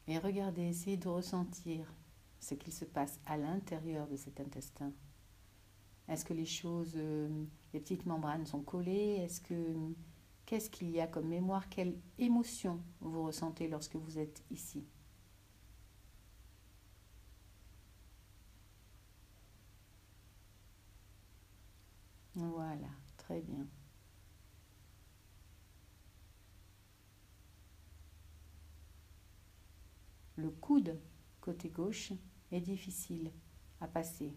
Et 0.07 0.17
regardez, 0.17 0.63
essayez 0.63 0.97
de 0.97 1.09
ressentir 1.09 1.93
ce 2.39 2.53
qu'il 2.53 2.71
se 2.73 2.85
passe 2.85 3.19
à 3.25 3.37
l'intérieur 3.37 4.07
de 4.07 4.15
cet 4.15 4.39
intestin. 4.39 4.93
Est-ce 6.07 6.23
que 6.23 6.33
les 6.33 6.45
choses, 6.45 6.93
euh, 6.95 7.45
les 7.73 7.79
petites 7.79 8.05
membranes 8.05 8.45
sont 8.45 8.61
collées? 8.61 9.17
Est-ce 9.23 9.41
que 9.41 9.75
qu'est-ce 10.45 10.69
qu'il 10.69 10.89
y 10.91 11.01
a 11.01 11.07
comme 11.07 11.27
mémoire? 11.27 11.67
Quelle 11.69 11.99
émotion 12.17 12.81
vous 13.01 13.23
ressentez 13.23 13.67
lorsque 13.67 13.95
vous 13.95 14.17
êtes 14.19 14.43
ici? 14.51 14.85
Voilà, 22.35 22.89
très 23.17 23.41
bien. 23.41 23.65
Le 30.37 30.49
coude 30.65 30.99
côté 31.41 31.69
gauche 31.69 32.11
est 32.51 32.59
difficile 32.59 33.31
à 33.81 33.87
passer. 33.87 34.35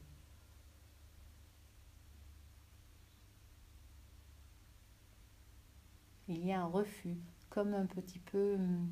Il 6.28 6.44
y 6.44 6.52
a 6.52 6.60
un 6.60 6.66
refus, 6.66 7.16
comme 7.48 7.72
un 7.72 7.86
petit 7.86 8.18
peu 8.18 8.56
hum, 8.56 8.90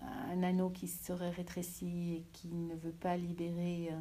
un 0.00 0.42
anneau 0.44 0.70
qui 0.70 0.86
serait 0.86 1.30
rétréci 1.30 2.14
et 2.14 2.22
qui 2.32 2.54
ne 2.54 2.76
veut 2.76 2.92
pas 2.92 3.16
libérer 3.16 3.88
euh, 3.90 4.00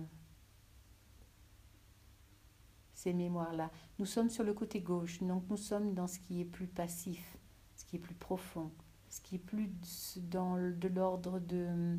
ces 2.94 3.14
mémoires-là. 3.14 3.72
Nous 3.98 4.06
sommes 4.06 4.30
sur 4.30 4.44
le 4.44 4.54
côté 4.54 4.82
gauche, 4.82 5.24
donc 5.24 5.44
nous 5.50 5.58
sommes 5.58 5.96
dans 5.96 6.06
ce 6.06 6.20
qui 6.20 6.42
est 6.42 6.46
plus 6.46 6.68
passif, 6.68 7.38
ce 7.76 7.86
qui 7.86 7.96
est 7.96 8.00
plus 8.00 8.14
profond, 8.14 8.72
ce 9.10 9.22
qui 9.22 9.36
est 9.36 9.40
plus 9.40 9.70
dans 10.30 10.56
de 10.56 10.88
l'ordre 10.88 11.40
de, 11.40 11.98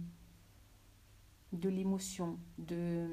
de 1.53 1.69
l'émotion, 1.69 2.39
de 2.59 3.07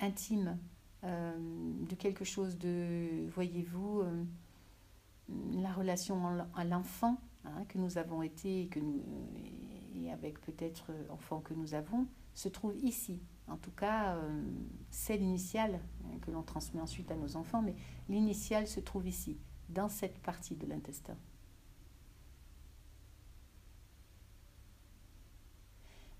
intime, 0.00 0.58
euh, 1.04 1.32
de 1.88 1.94
quelque 1.94 2.24
chose 2.24 2.58
de, 2.58 3.28
voyez-vous, 3.28 4.00
euh, 4.00 4.24
la 5.52 5.72
relation 5.72 6.46
à 6.54 6.64
l'enfant 6.64 7.20
hein, 7.44 7.64
que 7.68 7.78
nous 7.78 7.98
avons 7.98 8.22
été 8.22 8.62
et, 8.62 8.68
que 8.68 8.80
nous, 8.80 9.02
et 9.94 10.10
avec 10.12 10.40
peut-être 10.40 10.92
enfant 11.10 11.40
que 11.40 11.54
nous 11.54 11.74
avons, 11.74 12.06
se 12.34 12.48
trouve 12.48 12.76
ici, 12.82 13.20
en 13.48 13.56
tout 13.56 13.70
cas, 13.70 14.16
euh, 14.16 14.42
c'est 14.90 15.16
l'initiale 15.16 15.80
hein, 16.04 16.18
que 16.20 16.30
l'on 16.30 16.42
transmet 16.42 16.80
ensuite 16.80 17.10
à 17.10 17.16
nos 17.16 17.36
enfants, 17.36 17.62
mais 17.62 17.76
l'initiale 18.08 18.66
se 18.66 18.80
trouve 18.80 19.06
ici, 19.06 19.38
dans 19.68 19.88
cette 19.88 20.18
partie 20.18 20.56
de 20.56 20.66
l'intestin. 20.66 21.16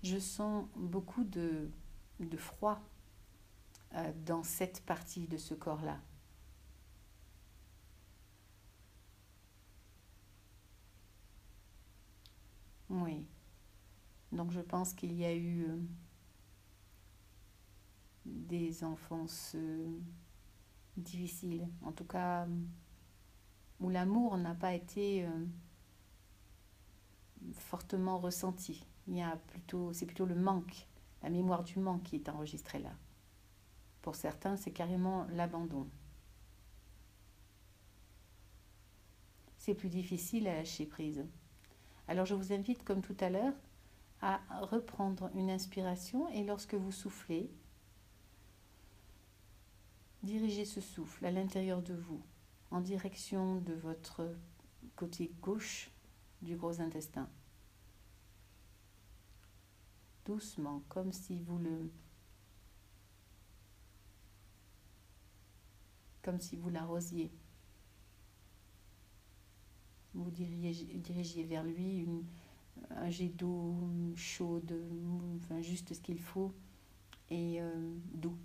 Je 0.07 0.19
sens 0.19 0.65
beaucoup 0.77 1.25
de, 1.25 1.69
froid 2.37 2.79
euh, 3.93 4.13
dans 4.25 4.41
cette 4.41 4.81
partie 4.85 5.27
de 5.27 5.35
ce 5.35 5.53
corps-là. 5.53 5.99
Oui. 12.89 13.27
Donc 14.31 14.51
je 14.51 14.61
pense 14.61 14.93
qu'il 14.93 15.11
y 15.11 15.25
a 15.25 15.35
eu... 15.35 15.65
Euh, 15.65 15.77
des 18.25 18.83
enfances 18.83 19.53
euh, 19.55 19.99
difficiles, 20.95 21.67
en 21.81 21.91
tout 21.91 22.03
cas 22.05 22.47
où 23.79 23.89
l'amour 23.89 24.37
n'a 24.37 24.53
pas 24.53 24.73
été 24.73 25.25
fortement 27.53 28.17
ressenti. 28.17 28.86
C'est 29.07 30.05
plutôt 30.05 30.25
le 30.25 30.35
manque, 30.35 30.87
la 31.23 31.29
mémoire 31.29 31.63
du 31.63 31.79
manque 31.79 32.03
qui 32.03 32.15
est 32.15 32.29
enregistrée 32.29 32.79
là. 32.79 32.93
Pour 34.01 34.15
certains, 34.15 34.57
c'est 34.57 34.71
carrément 34.71 35.25
l'abandon. 35.31 35.87
C'est 39.57 39.75
plus 39.75 39.89
difficile 39.89 40.47
à 40.47 40.55
lâcher 40.55 40.85
prise. 40.85 41.25
Alors 42.07 42.25
je 42.25 42.35
vous 42.35 42.53
invite, 42.53 42.83
comme 42.83 43.01
tout 43.01 43.17
à 43.19 43.29
l'heure, 43.29 43.53
à 44.21 44.39
reprendre 44.61 45.29
une 45.35 45.49
inspiration 45.49 46.29
et 46.29 46.43
lorsque 46.43 46.73
vous 46.73 46.91
soufflez, 46.91 47.51
Dirigez 50.23 50.65
ce 50.65 50.81
souffle 50.81 51.25
à 51.25 51.31
l'intérieur 51.31 51.81
de 51.81 51.93
vous, 51.93 52.21
en 52.71 52.81
direction 52.81 53.61
de 53.61 53.73
votre 53.73 54.35
côté 54.95 55.31
gauche 55.41 55.91
du 56.41 56.57
gros 56.57 56.81
intestin. 56.81 57.29
Doucement, 60.27 60.83
comme 60.89 61.13
si 61.13 61.39
vous 61.39 61.57
le 61.57 61.89
comme 66.21 66.41
si 66.41 66.57
vous 66.57 66.69
l'arrosiez. 66.69 67.31
Vous 70.13 70.29
dirigiez, 70.29 71.45
vers 71.45 71.63
lui 71.63 72.05
un 72.89 73.09
jet 73.09 73.29
d'eau 73.29 73.73
chaude, 74.17 74.75
enfin 75.37 75.61
juste 75.61 75.93
ce 75.93 76.01
qu'il 76.01 76.19
faut, 76.19 76.53
et 77.29 77.61
euh, 77.61 77.95
doux. 78.13 78.37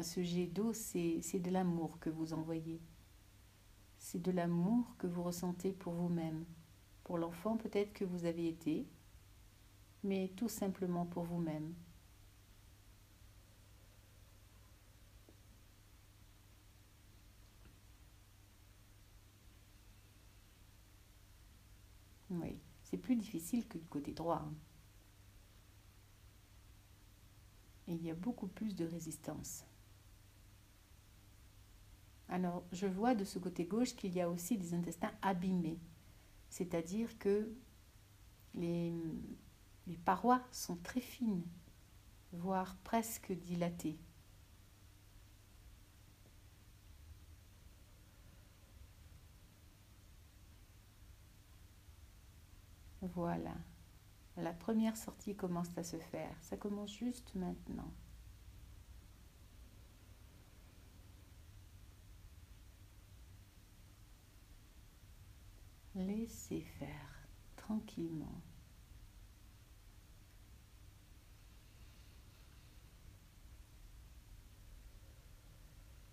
Ce 0.00 0.22
jet 0.22 0.46
d'eau, 0.46 0.72
c'est 0.72 1.40
de 1.40 1.50
l'amour 1.50 1.98
que 1.98 2.10
vous 2.10 2.32
envoyez. 2.32 2.80
C'est 3.98 4.22
de 4.22 4.30
l'amour 4.30 4.94
que 4.98 5.08
vous 5.08 5.24
ressentez 5.24 5.72
pour 5.72 5.94
vous-même, 5.94 6.44
pour 7.12 7.18
l'enfant 7.18 7.58
peut-être 7.58 7.92
que 7.92 8.06
vous 8.06 8.24
avez 8.24 8.48
été, 8.48 8.86
mais 10.02 10.32
tout 10.34 10.48
simplement 10.48 11.04
pour 11.04 11.24
vous-même. 11.24 11.74
Oui, 22.30 22.58
c'est 22.82 22.96
plus 22.96 23.16
difficile 23.16 23.68
que 23.68 23.76
du 23.76 23.86
côté 23.88 24.12
droit. 24.12 24.42
Hein. 24.46 24.54
Il 27.88 28.02
y 28.02 28.10
a 28.10 28.14
beaucoup 28.14 28.46
plus 28.46 28.74
de 28.74 28.86
résistance. 28.86 29.66
Alors, 32.30 32.64
je 32.72 32.86
vois 32.86 33.14
de 33.14 33.24
ce 33.24 33.38
côté 33.38 33.66
gauche 33.66 33.94
qu'il 33.94 34.14
y 34.14 34.22
a 34.22 34.30
aussi 34.30 34.56
des 34.56 34.72
intestins 34.72 35.12
abîmés, 35.20 35.78
c'est-à-dire 36.52 37.18
que 37.18 37.50
les, 38.54 38.92
parois 40.04 40.42
sont 40.52 40.76
très 40.76 41.00
fines, 41.00 41.46
voire 42.32 42.76
presque 42.84 43.32
dilatées. 43.32 43.98
Voilà. 53.00 53.54
La 54.36 54.52
première 54.52 54.98
sortie 54.98 55.34
commence 55.34 55.76
à 55.78 55.82
se 55.82 55.96
faire. 55.96 56.36
Ça 56.42 56.58
commence 56.58 56.92
juste 56.92 57.34
maintenant. 57.34 57.90
Laissez 65.94 66.60
faire 66.78 67.26
tranquillement. 67.56 68.40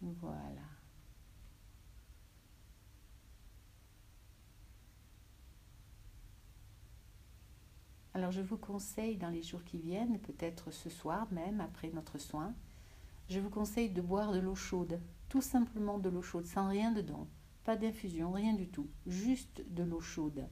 Voilà. 0.01 0.61
Alors 8.13 8.31
je 8.31 8.41
vous 8.41 8.57
conseille 8.57 9.17
dans 9.17 9.29
les 9.29 9.43
jours 9.43 9.63
qui 9.63 9.77
viennent, 9.77 10.19
peut-être 10.19 10.71
ce 10.71 10.89
soir 10.89 11.27
même 11.31 11.61
après 11.61 11.89
notre 11.89 12.17
soin, 12.17 12.53
je 13.29 13.39
vous 13.39 13.49
conseille 13.49 13.89
de 13.89 14.01
boire 14.01 14.33
de 14.33 14.39
l'eau 14.39 14.55
chaude, 14.55 14.99
tout 15.29 15.41
simplement 15.41 15.99
de 15.99 16.09
l'eau 16.09 16.21
chaude, 16.21 16.45
sans 16.45 16.67
rien 16.67 16.91
dedans, 16.91 17.27
pas 17.63 17.75
d'infusion, 17.75 18.31
rien 18.31 18.53
du 18.53 18.67
tout, 18.67 18.87
juste 19.05 19.63
de 19.69 19.83
l'eau 19.83 20.01
chaude. 20.01 20.47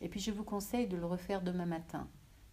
Et 0.00 0.08
puis 0.08 0.20
je 0.20 0.30
vous 0.30 0.44
conseille 0.44 0.86
de 0.86 0.96
le 0.96 1.06
refaire 1.06 1.42
demain 1.42 1.66
matin. 1.66 2.08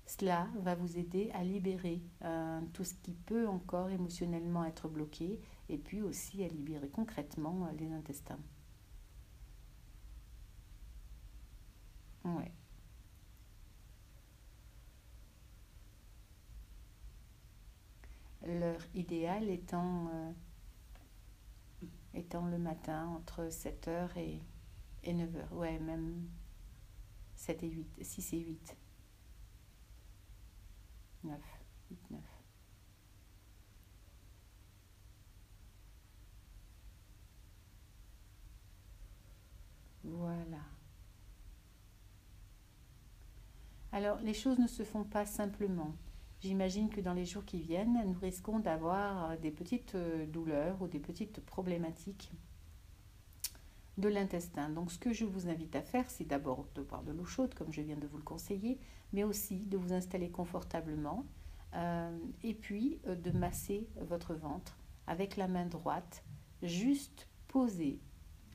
Cela 0.06 0.48
va 0.60 0.76
vous 0.76 0.98
aider 0.98 1.32
à 1.34 1.44
libérer 1.44 2.02
euh, 2.24 2.62
tout 2.74 2.84
ce 2.84 2.94
qui 2.96 3.14
peut 3.14 3.48
encore 3.48 3.90
émotionnellement 3.90 4.66
être 4.66 4.90
bloqué 4.90 5.40
et 5.70 5.78
puis 5.78 6.02
aussi 6.02 6.44
à 6.44 6.48
libérer 6.48 6.90
concrètement 6.90 7.66
euh, 7.66 7.72
les 7.80 7.92
intestins. 7.94 8.40
Ouais. 12.26 12.52
L'heure 18.46 18.82
idéale 18.96 19.50
étant, 19.50 20.08
euh, 20.14 20.32
étant 22.14 22.46
le 22.46 22.58
matin 22.58 23.08
entre 23.08 23.48
7h 23.48 24.18
et, 24.18 24.42
et 25.04 25.14
9h. 25.14 25.54
Ouais, 25.54 25.80
même 25.80 26.28
7 27.36 27.64
et 27.64 27.70
8, 27.70 28.04
6 28.04 28.34
et 28.34 28.40
8. 28.40 28.78
9, 31.24 31.40
8, 31.92 32.12
9. 32.12 32.22
Voilà. 40.04 40.58
Alors, 43.92 44.20
les 44.22 44.34
choses 44.34 44.58
ne 44.58 44.68
se 44.68 44.84
font 44.84 45.04
pas 45.04 45.26
simplement. 45.26 45.96
J'imagine 46.42 46.90
que 46.90 47.02
dans 47.02 47.14
les 47.14 47.26
jours 47.26 47.46
qui 47.46 47.60
viennent, 47.60 48.02
nous 48.06 48.20
risquons 48.20 48.60
d'avoir 48.60 49.38
des 49.38 49.52
petites 49.52 49.94
euh, 49.94 50.26
douleurs 50.26 50.82
ou 50.82 50.88
des 50.88 51.00
petites 51.00 51.40
problématiques 51.40 52.32
de 54.00 54.10
l'intestin. 54.10 54.70
Donc 54.70 54.92
ce 54.92 54.98
que 54.98 55.14
je 55.14 55.24
vous 55.24 55.48
invite 55.50 55.76
à 55.76 55.84
faire, 55.84 56.10
c'est 56.10 56.26
d'abord 56.26 56.66
de 56.74 56.82
boire 56.82 57.04
de 57.04 57.12
l'eau 57.12 57.26
chaude, 57.26 57.54
comme 57.54 57.72
je 57.72 57.82
viens 57.82 57.96
de 57.96 58.08
vous 58.08 58.18
le 58.18 58.24
conseiller, 58.24 58.80
mais 59.14 59.24
aussi 59.24 59.60
de 59.60 59.78
vous 59.78 59.94
installer 59.94 60.32
confortablement 60.32 61.26
euh, 61.76 62.18
et 62.42 62.56
puis 62.56 63.00
euh, 63.06 63.16
de 63.16 63.30
masser 63.32 63.88
votre 63.98 64.34
ventre 64.34 64.78
avec 65.06 65.38
la 65.38 65.48
main 65.48 65.68
droite, 65.68 66.24
juste 66.64 67.28
posée 67.50 68.00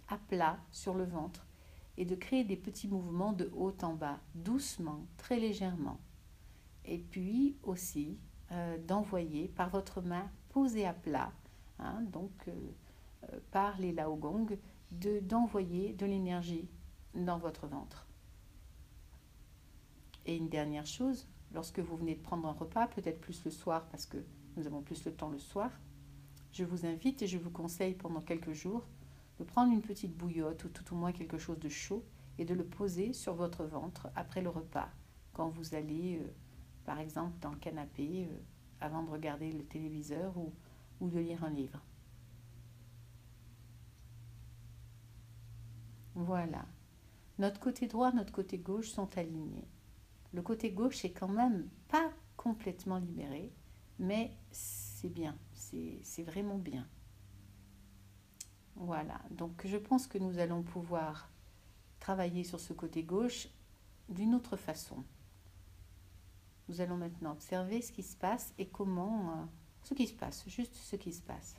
à 0.09 0.19
plat 0.19 0.59
sur 0.73 0.95
le 0.95 1.05
ventre 1.05 1.47
et 1.99 2.05
de 2.05 2.17
créer 2.17 2.43
des 2.43 2.57
petits 2.57 2.89
mouvements 2.89 3.33
de 3.33 3.51
haut 3.55 3.77
en 3.83 3.95
bas, 3.95 4.19
doucement, 4.35 5.07
très 5.17 5.39
légèrement. 5.39 6.01
Et 6.87 6.99
puis 6.99 7.57
aussi 7.63 8.19
euh, 8.53 8.79
d'envoyer 8.79 9.49
par 9.49 9.71
votre 9.71 10.01
main 10.01 10.31
posée 10.51 10.87
à 10.87 10.93
plat, 10.93 11.33
hein, 11.79 12.03
donc 12.13 12.31
par 13.51 13.79
les 13.79 13.93
laogong, 13.93 14.57
d'envoyer 14.93 15.93
de, 15.93 16.07
l'énergie 16.07 16.69
dans 17.15 17.39
votre 17.39 17.67
ventre. 17.67 18.07
Et 20.25 20.37
une 20.37 20.49
dernière 20.49 20.87
chose, 20.87 21.27
lorsque 21.53 21.81
vous 21.81 21.97
venez 21.97 22.15
de 22.15 22.23
prendre 22.23 22.49
un 22.49 22.53
repas, 22.53 22.87
peut-être 22.89 23.21
plus 23.21 23.45
le 23.45 23.51
soir 23.51 23.87
parce 23.91 24.07
que 24.07 24.19
nous 24.57 24.67
avons 24.67 24.83
plus 24.83 25.05
le 25.05 25.13
temps 25.13 25.29
le 25.29 25.39
soir, 25.39 25.71
je 26.53 26.65
vous 26.65 26.87
invite 26.87 27.23
et 27.23 27.27
je 27.27 27.39
vous 27.39 27.51
conseille 27.51 27.95
pendant 27.95 28.21
quelques 28.21 28.53
jours 28.53 28.87
de 29.39 29.45
prendre 29.45 29.73
une 29.73 29.83
petite 29.83 30.17
bouillotte 30.17 30.65
ou 30.65 30.69
tout 30.69 30.95
au 30.95 30.97
moins 30.97 31.13
quelque 31.13 31.39
chose 31.39 31.59
de 31.59 31.69
chaud 31.69 32.05
et 32.39 32.45
de 32.45 32.55
le 32.55 32.65
poser 32.65 33.13
sur 33.13 33.35
votre 33.35 33.65
ventre 33.65 34.09
après 34.15 34.41
le 34.41 34.49
repas, 34.49 34.89
quand 35.33 35.49
vous 35.49 35.75
allez, 35.75 36.19
euh, 36.19 36.27
par 36.87 37.01
exemple, 37.01 37.39
dans 37.41 37.51
le 37.51 37.59
canapé, 37.59 38.29
euh, 38.31 38.39
avant 38.81 39.03
de 39.03 39.11
regarder 39.11 39.53
le 39.53 39.65
téléviseur 39.65 40.35
ou 40.39 41.09
de 41.09 41.19
lire 41.19 41.45
un 41.45 41.51
livre. 41.51 41.81
Voilà. 46.15 46.65
Notre 47.39 47.61
côté 47.61 47.87
droit, 47.87 48.11
notre 48.13 48.33
côté 48.33 48.57
gauche 48.57 48.89
sont 48.89 49.19
alignés. 49.19 49.69
Le 50.33 50.41
côté 50.41 50.71
gauche 50.71 51.05
est 51.05 51.13
quand 51.13 51.29
même 51.29 51.69
pas 51.89 52.11
complètement 52.37 52.99
libéré, 52.99 53.53
mais 53.99 54.31
c'est 54.51 55.11
bien, 55.11 55.37
c'est 55.53 56.23
vraiment 56.23 56.59
bien. 56.59 56.87
Voilà, 58.77 59.21
donc 59.31 59.67
je 59.67 59.77
pense 59.77 60.07
que 60.07 60.19
nous 60.19 60.39
allons 60.39 60.63
pouvoir 60.63 61.31
travailler 62.01 62.45
sur 62.45 62.61
ce 62.61 62.73
côté 62.73 63.03
gauche 63.03 63.49
d'une 64.09 64.35
autre 64.35 64.57
façon. 64.57 65.05
Nous 66.69 66.81
allons 66.81 66.97
maintenant 66.97 67.33
observer 67.33 67.81
ce 67.81 67.93
qui 67.93 68.03
se 68.03 68.17
passe 68.17 68.53
et 68.59 68.67
comment, 68.67 69.31
euh, 69.31 69.45
ce 69.83 69.95
qui 69.95 70.07
se 70.07 70.15
passe, 70.15 70.49
juste 70.49 70.75
ce 70.75 70.97
qui 70.97 71.13
se 71.13 71.23
passe. 71.23 71.57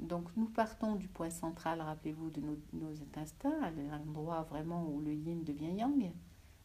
Donc 0.00 0.28
nous 0.36 0.46
partons 0.46 0.96
du 0.96 1.08
point 1.08 1.30
central, 1.30 1.80
rappelez-vous, 1.80 2.30
de 2.30 2.40
nos, 2.72 2.90
intestins, 3.02 3.62
à 3.62 3.70
l'endroit 3.70 4.42
vraiment 4.42 4.86
où 4.88 5.00
le 5.00 5.14
yin 5.14 5.44
devient 5.44 5.72
yang, 5.72 6.12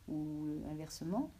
ou 0.08 0.62
inversement, 0.69 1.32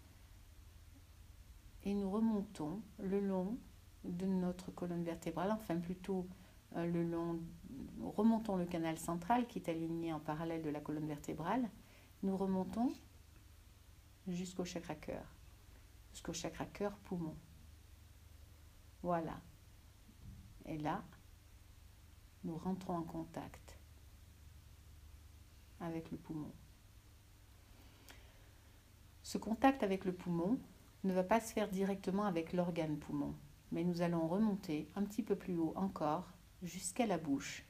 et 1.84 1.94
nous 1.94 2.10
remontons 2.10 2.82
le 3.00 3.20
long 3.20 3.58
de 4.04 4.26
notre 4.26 4.72
colonne 4.72 5.04
vertébrale, 5.04 5.52
enfin 5.52 5.78
plutôt 5.78 6.28
euh, 6.76 6.86
le 6.86 7.04
long, 7.04 7.40
remontons 8.16 8.56
le 8.56 8.66
canal 8.66 8.98
central 8.98 9.48
qui 9.48 9.60
est 9.60 9.70
aligné 9.70 10.14
en 10.14 10.20
parallèle 10.20 10.62
de 10.62 10.70
la 10.70 10.80
colonne 10.80 11.08
vertébrale, 11.08 11.70
nous 12.22 12.38
remontons 12.38 12.92
jusqu'au 14.34 14.66
chakra 14.66 14.96
cœur, 14.96 15.26
jusqu'au 16.12 16.34
chakra 16.34 16.66
cœur 16.66 16.98
poumon. 17.00 17.36
Voilà. 19.02 19.42
Et 20.66 20.78
là, 20.78 21.04
nous 22.44 22.58
rentrons 22.58 22.96
en 22.96 23.04
contact 23.04 23.78
avec 25.80 26.12
le 26.12 26.18
poumon. 26.18 26.52
Ce 29.24 29.38
contact 29.38 29.84
avec 29.84 30.06
le 30.06 30.14
poumon 30.14 30.60
ne 31.04 31.14
va 31.14 31.24
pas 31.24 31.40
se 31.40 31.54
faire 31.54 31.70
directement 31.70 32.26
avec 32.26 32.54
l'organe 32.54 32.98
poumon, 32.98 33.36
mais 33.72 33.84
nous 33.84 34.02
allons 34.02 34.28
remonter 34.28 34.90
un 34.96 35.04
petit 35.04 35.24
peu 35.24 35.36
plus 35.36 35.56
haut 35.58 35.74
encore 35.76 36.32
jusqu'à 36.62 37.06
la 37.06 37.18
bouche, 37.18 37.64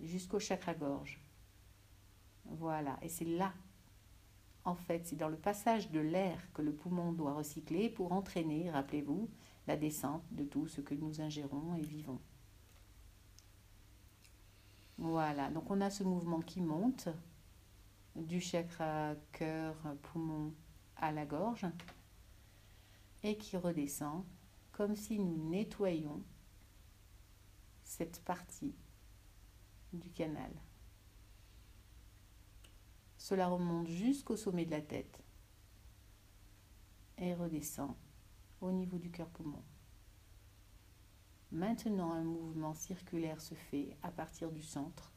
jusqu'au 0.00 0.38
chakra-gorge. 0.38 1.20
Voilà, 2.44 2.98
et 3.02 3.08
c'est 3.08 3.24
là, 3.24 3.52
en 4.66 4.74
fait, 4.74 5.06
c'est 5.06 5.16
dans 5.16 5.28
le 5.28 5.36
passage 5.36 5.90
de 5.92 6.00
l'air 6.00 6.52
que 6.52 6.60
le 6.60 6.72
poumon 6.72 7.12
doit 7.12 7.34
recycler 7.34 7.88
pour 7.88 8.12
entraîner, 8.12 8.68
rappelez-vous, 8.68 9.30
la 9.68 9.76
descente 9.76 10.24
de 10.32 10.42
tout 10.42 10.66
ce 10.66 10.80
que 10.80 10.94
nous 10.94 11.20
ingérons 11.20 11.76
et 11.76 11.82
vivons. 11.82 12.20
Voilà, 14.98 15.50
donc 15.50 15.70
on 15.70 15.80
a 15.80 15.88
ce 15.88 16.02
mouvement 16.02 16.40
qui 16.40 16.60
monte 16.60 17.08
du 18.16 18.40
chakra 18.40 19.14
cœur, 19.30 19.76
poumon 20.02 20.52
à 20.96 21.12
la 21.12 21.26
gorge 21.26 21.66
et 23.22 23.36
qui 23.36 23.56
redescend 23.56 24.24
comme 24.72 24.96
si 24.96 25.20
nous 25.20 25.48
nettoyions 25.48 26.22
cette 27.84 28.20
partie 28.24 28.74
du 29.92 30.10
canal. 30.10 30.50
Cela 33.28 33.48
remonte 33.48 33.88
jusqu'au 33.88 34.36
sommet 34.36 34.66
de 34.66 34.70
la 34.70 34.80
tête 34.80 35.20
et 37.18 37.34
redescend 37.34 37.96
au 38.60 38.70
niveau 38.70 38.98
du 38.98 39.10
cœur-poumon. 39.10 39.64
Maintenant, 41.50 42.12
un 42.12 42.22
mouvement 42.22 42.72
circulaire 42.72 43.40
se 43.40 43.56
fait 43.56 43.96
à 44.04 44.12
partir 44.12 44.52
du 44.52 44.62
centre, 44.62 45.12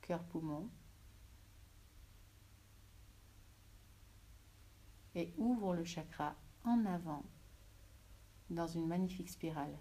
cœur-poumon, 0.00 0.70
et 5.14 5.34
ouvre 5.36 5.74
le 5.74 5.84
chakra 5.84 6.36
en 6.64 6.86
avant 6.86 7.26
dans 8.48 8.66
une 8.66 8.86
magnifique 8.86 9.28
spirale. 9.28 9.78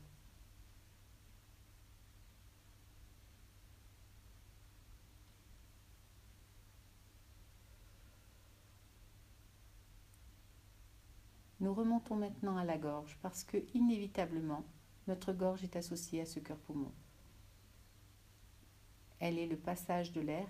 Nous 11.60 11.74
remontons 11.74 12.16
maintenant 12.16 12.58
à 12.58 12.64
la 12.64 12.78
gorge 12.78 13.18
parce 13.22 13.44
que 13.44 13.58
inévitablement 13.74 14.64
notre 15.08 15.34
gorge 15.34 15.64
est 15.64 15.76
associée 15.76 16.22
à 16.22 16.26
ce 16.26 16.40
cœur-poumon. 16.40 16.92
Elle 19.20 19.38
est 19.38 19.48
le 19.48 19.58
passage 19.58 20.14
de 20.14 20.22
l'air. 20.22 20.48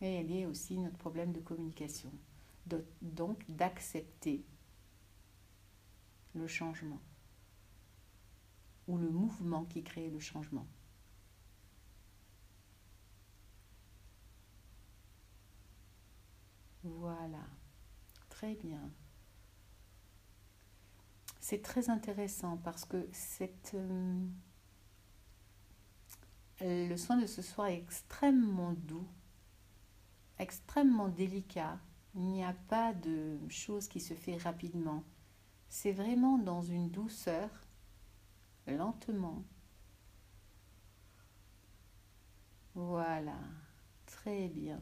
Et 0.00 0.14
elle 0.14 0.30
est 0.30 0.46
aussi 0.46 0.78
notre 0.78 0.98
problème 0.98 1.32
de 1.32 1.40
communication. 1.40 2.12
Donc 3.00 3.44
d'accepter 3.48 4.44
le 6.34 6.46
changement 6.46 7.00
ou 8.86 8.96
le 8.96 9.10
mouvement 9.10 9.64
qui 9.64 9.82
crée 9.82 10.10
le 10.10 10.20
changement. 10.20 10.66
Voilà, 17.22 17.44
très 18.30 18.56
bien. 18.56 18.90
C'est 21.38 21.62
très 21.62 21.88
intéressant 21.88 22.56
parce 22.56 22.84
que 22.84 23.08
cette, 23.12 23.76
euh, 23.76 24.26
le 26.60 26.96
soin 26.96 27.16
de 27.16 27.26
ce 27.26 27.40
soir 27.40 27.68
est 27.68 27.78
extrêmement 27.78 28.72
doux, 28.72 29.06
extrêmement 30.40 31.08
délicat. 31.08 31.78
Il 32.16 32.22
n'y 32.22 32.42
a 32.42 32.54
pas 32.54 32.92
de 32.92 33.38
chose 33.48 33.86
qui 33.86 34.00
se 34.00 34.14
fait 34.14 34.36
rapidement. 34.38 35.04
C'est 35.68 35.92
vraiment 35.92 36.38
dans 36.38 36.62
une 36.62 36.90
douceur, 36.90 37.50
lentement. 38.66 39.44
Voilà, 42.74 43.38
très 44.06 44.48
bien. 44.48 44.80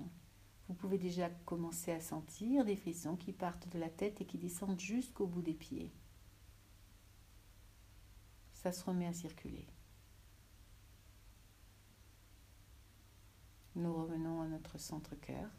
Vous 0.71 0.77
pouvez 0.77 0.99
déjà 0.99 1.29
commencer 1.47 1.91
à 1.91 1.99
sentir 1.99 2.65
des 2.65 2.77
frissons 2.77 3.17
qui 3.17 3.33
partent 3.33 3.69
de 3.71 3.79
la 3.81 3.91
tête 3.91 4.21
et 4.21 4.25
qui 4.25 4.39
descendent 4.39 4.79
jusqu'au 4.79 5.27
bout 5.27 5.43
des 5.43 5.53
pieds. 5.53 5.91
Ça 8.53 8.71
se 8.71 8.85
remet 8.85 9.09
à 9.09 9.13
circuler. 9.13 9.67
Nous 13.75 13.93
revenons 13.93 14.43
à 14.43 14.47
notre 14.47 14.79
centre 14.79 15.17
cœur. 15.17 15.51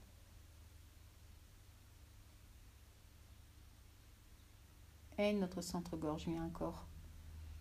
Et 5.17 5.33
notre 5.33 5.59
centre-gorge 5.59 6.25
vient 6.25 6.45
encore, 6.45 6.87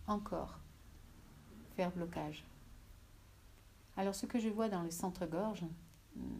encore 0.07 0.57
faire 1.75 1.91
blocage. 1.91 2.45
Alors 3.97 4.15
ce 4.15 4.25
que 4.25 4.39
je 4.39 4.47
vois 4.47 4.69
dans 4.69 4.83
le 4.83 4.89
centre-gorge, 4.89 5.65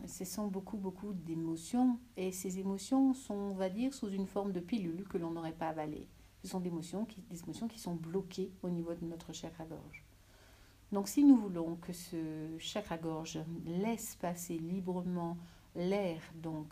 ce 0.05 0.25
sont 0.25 0.47
beaucoup, 0.47 0.77
beaucoup 0.77 1.13
d'émotions. 1.13 1.99
Et 2.17 2.31
ces 2.31 2.59
émotions 2.59 3.13
sont, 3.13 3.33
on 3.33 3.53
va 3.53 3.69
dire, 3.69 3.93
sous 3.93 4.09
une 4.09 4.27
forme 4.27 4.51
de 4.51 4.59
pilule 4.59 5.07
que 5.07 5.17
l'on 5.17 5.31
n'aurait 5.31 5.53
pas 5.53 5.69
avalée. 5.69 6.07
Ce 6.43 6.47
sont 6.47 6.59
des 6.59 6.69
émotions, 6.69 7.05
qui, 7.05 7.21
qui 7.21 7.79
sont 7.79 7.95
bloquées 7.95 8.51
au 8.63 8.69
niveau 8.69 8.93
de 8.93 9.05
notre 9.05 9.31
chakra-gorge. 9.31 10.03
Donc 10.91 11.07
si 11.07 11.23
nous 11.23 11.37
voulons 11.37 11.77
que 11.77 11.93
ce 11.93 12.57
chakra-gorge 12.57 13.39
laisse 13.65 14.15
passer 14.15 14.57
librement 14.57 15.37
l'air 15.75 16.21
donc 16.35 16.67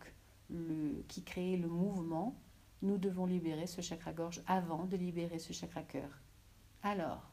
le, 0.50 1.04
qui 1.08 1.24
crée 1.24 1.56
le 1.56 1.70
mouvement, 1.70 2.36
nous 2.82 2.98
devons 2.98 3.26
libérer 3.26 3.68
ce 3.68 3.82
chakra-gorge 3.82 4.42
avant 4.46 4.86
de 4.86 4.98
libérer 4.98 5.40
ce 5.40 5.54
chakra-cœur. 5.54 6.10
Alors, 6.82 7.30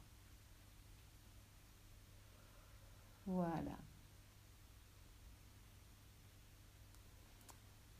voilà. 3.26 3.85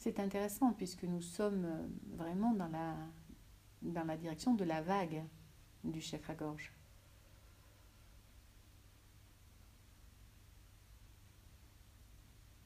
C'est 0.07 0.21
intéressant 0.21 0.73
puisque 0.73 1.03
nous 1.03 1.21
sommes 1.21 1.65
euh, 1.65 1.89
vraiment 2.15 2.53
dans 2.53 2.69
la, 2.69 2.97
dans 3.83 4.05
la 4.05 4.17
direction 4.17 4.55
de 4.55 4.63
la 4.63 4.81
vague 4.81 5.25
du 5.83 6.01
chakra-gorge. 6.01 6.73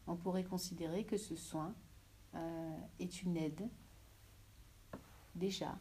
On 0.07 0.16
pourrait 0.16 0.44
considérer 0.44 1.07
que 1.07 1.16
ce 1.16 1.35
soin 1.35 1.74
euh, 2.35 2.79
est 2.98 3.22
une 3.22 3.38
aide 3.38 3.70
déjà. 5.35 5.79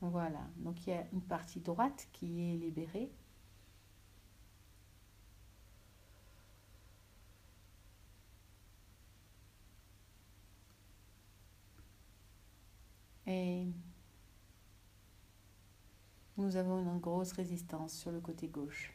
Voilà, 0.00 0.48
donc 0.56 0.86
il 0.86 0.90
y 0.90 0.92
a 0.94 1.06
une 1.12 1.20
partie 1.20 1.60
droite 1.60 2.08
qui 2.14 2.54
est 2.54 2.56
libérée 2.56 3.12
Et 13.26 13.66
nous 16.36 16.56
avons 16.56 16.78
une 16.78 16.98
grosse 16.98 17.32
résistance 17.32 17.92
sur 17.92 18.12
le 18.12 18.20
côté 18.20 18.48
gauche. 18.48 18.92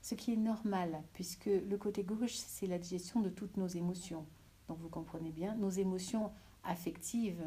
Ce 0.00 0.14
qui 0.14 0.32
est 0.32 0.36
normal, 0.36 1.02
puisque 1.12 1.46
le 1.46 1.76
côté 1.76 2.02
gauche, 2.02 2.34
c'est 2.34 2.66
la 2.66 2.78
digestion 2.78 3.20
de 3.20 3.28
toutes 3.28 3.56
nos 3.56 3.68
émotions. 3.68 4.26
Donc 4.68 4.78
vous 4.78 4.88
comprenez 4.88 5.30
bien, 5.30 5.54
nos 5.56 5.70
émotions 5.70 6.32
affectives, 6.64 7.42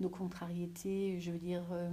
nos 0.00 0.08
contrariétés, 0.08 1.18
je 1.20 1.30
veux 1.30 1.38
dire, 1.38 1.64
euh, 1.72 1.90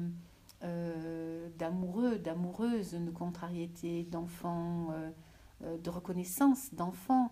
euh, 0.64 1.50
d'amoureux, 1.58 2.18
d'amoureuses, 2.18 2.94
nos 2.94 3.12
contrariétés 3.12 4.04
d'enfants, 4.04 4.90
euh, 4.92 5.78
de 5.78 5.90
reconnaissance 5.90 6.74
d'enfants, 6.74 7.32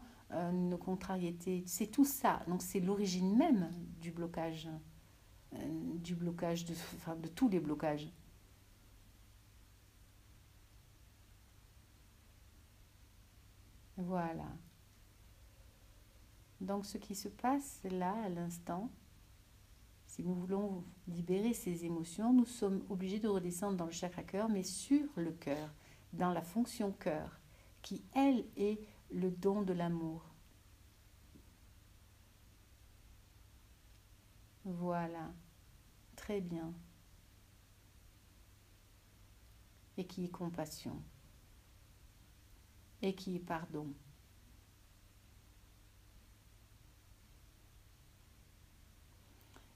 nos 0.52 0.78
contrariétés, 0.78 1.64
c'est 1.68 1.86
tout 1.86 2.06
ça. 2.06 2.42
Donc 2.48 2.64
c'est 2.64 2.80
l'origine 2.80 3.38
même 3.38 3.70
du 4.02 4.12
blocage. 4.12 4.68
Euh, 5.56 5.98
du 5.98 6.16
blocage, 6.16 6.66
de, 6.66 6.74
enfin, 6.74 7.16
de 7.16 7.28
tous 7.28 7.48
les 7.50 7.60
blocages. 7.60 8.10
Voilà. 13.98 14.48
Donc 16.62 16.86
ce 16.86 16.98
qui 16.98 17.16
se 17.16 17.30
passe 17.30 17.82
là, 17.84 18.14
à 18.24 18.30
l'instant, 18.30 18.90
si 20.08 20.24
nous 20.24 20.36
voulons 20.36 20.84
libérer 21.08 21.54
ces 21.54 21.86
émotions, 21.86 22.34
nous 22.34 22.46
sommes 22.46 22.84
obligés 22.90 23.20
de 23.20 23.28
redescendre 23.28 23.78
dans 23.78 23.86
le 23.86 23.92
chakra 23.92 24.24
cœur, 24.24 24.50
mais 24.50 24.64
sur 24.64 25.08
le 25.16 25.32
cœur, 25.32 25.74
dans 26.14 26.32
la 26.32 26.42
fonction 26.42 26.92
cœur, 26.92 27.40
qui, 27.82 28.04
elle, 28.14 28.46
est 28.58 28.80
le 29.12 29.32
don 29.32 29.62
de 29.62 29.74
l'amour. 29.74 30.24
Voilà. 34.66 35.34
Très 36.24 36.40
bien. 36.40 36.74
Et 39.98 40.06
qui 40.08 40.24
est 40.24 40.30
compassion. 40.30 41.04
Et 43.02 43.14
qui 43.14 43.36
est 43.36 43.40
pardon. 43.40 43.94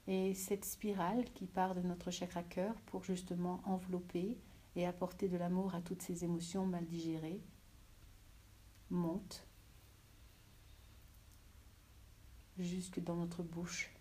Et 0.06 0.32
cette 0.32 0.64
spirale 0.64 1.30
qui 1.34 1.44
part 1.46 1.74
de 1.74 1.82
notre 1.82 2.10
chakra 2.10 2.42
cœur 2.42 2.74
pour 2.86 3.04
justement 3.04 3.60
envelopper 3.66 4.38
et 4.74 4.86
apporter 4.86 5.28
de 5.28 5.36
l'amour 5.36 5.74
à 5.74 5.82
toutes 5.82 6.00
ces 6.00 6.24
émotions 6.24 6.64
mal 6.64 6.86
digérées 6.86 7.42
monte 8.88 9.46
jusque 12.56 13.00
dans 13.00 13.16
notre 13.16 13.42
bouche 13.42 13.92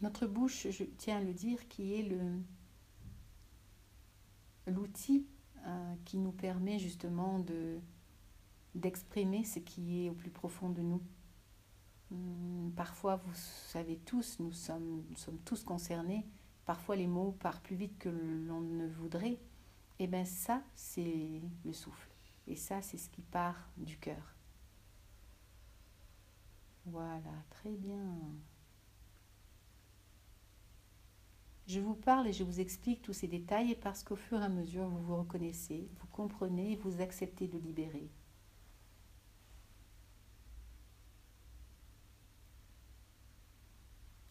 Notre 0.00 0.26
bouche, 0.26 0.68
je 0.70 0.84
tiens 0.84 1.18
à 1.18 1.20
le 1.20 1.34
dire, 1.34 1.68
qui 1.68 1.94
est 1.94 2.08
l'outil 4.66 5.26
euh, 5.66 5.94
qui 6.06 6.16
nous 6.16 6.32
permet 6.32 6.78
justement 6.78 7.38
de 7.38 7.78
d'exprimer 8.74 9.44
ce 9.44 9.58
qui 9.58 10.06
est 10.06 10.10
au 10.10 10.14
plus 10.14 10.30
profond 10.30 10.70
de 10.70 10.80
nous. 10.80 11.02
Hum, 12.12 12.72
parfois, 12.76 13.16
vous 13.16 13.34
savez 13.34 13.96
tous, 13.98 14.38
nous 14.38 14.52
sommes, 14.52 15.04
nous 15.10 15.16
sommes 15.16 15.38
tous 15.40 15.64
concernés. 15.64 16.24
Parfois, 16.64 16.96
les 16.96 17.08
mots 17.08 17.32
partent 17.32 17.64
plus 17.64 17.76
vite 17.76 17.98
que 17.98 18.08
l'on 18.08 18.60
ne 18.60 18.86
voudrait. 18.86 19.32
Et 19.98 20.04
eh 20.04 20.06
bien 20.06 20.24
ça, 20.24 20.62
c'est 20.74 21.42
le 21.64 21.72
souffle. 21.72 22.08
Et 22.46 22.56
ça, 22.56 22.80
c'est 22.80 22.96
ce 22.96 23.10
qui 23.10 23.22
part 23.22 23.68
du 23.76 23.98
cœur. 23.98 24.34
Voilà, 26.86 27.34
très 27.50 27.72
bien. 27.76 28.00
Je 31.70 31.78
vous 31.78 31.94
parle 31.94 32.26
et 32.26 32.32
je 32.32 32.42
vous 32.42 32.58
explique 32.58 33.00
tous 33.00 33.12
ces 33.12 33.28
détails 33.28 33.76
parce 33.76 34.02
qu'au 34.02 34.16
fur 34.16 34.40
et 34.40 34.44
à 34.44 34.48
mesure, 34.48 34.88
vous 34.88 35.02
vous 35.02 35.16
reconnaissez, 35.18 35.88
vous 36.00 36.08
comprenez 36.08 36.72
et 36.72 36.76
vous 36.76 37.00
acceptez 37.00 37.46
de 37.46 37.58
libérer. 37.58 38.10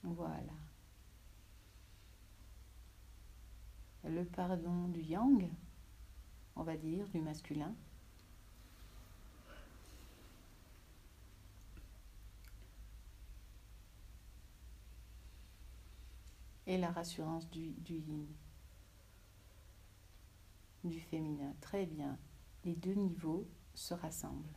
Voilà. 0.04 0.52
Le 4.04 4.26
pardon 4.26 4.90
du 4.90 5.00
yang, 5.00 5.50
on 6.58 6.64
va 6.64 6.76
dire, 6.76 7.08
du 7.08 7.22
masculin. 7.22 7.74
Et 16.70 16.78
la 16.78 16.92
rassurance 16.92 17.50
du, 17.50 17.72
du 17.72 17.96
yin, 17.96 18.28
du 20.84 21.00
féminin. 21.00 21.56
Très 21.62 21.88
bien. 21.88 22.16
Les 22.64 22.76
deux 22.76 22.94
niveaux 22.94 23.50
se 23.74 23.96
rassemblent. 23.96 24.54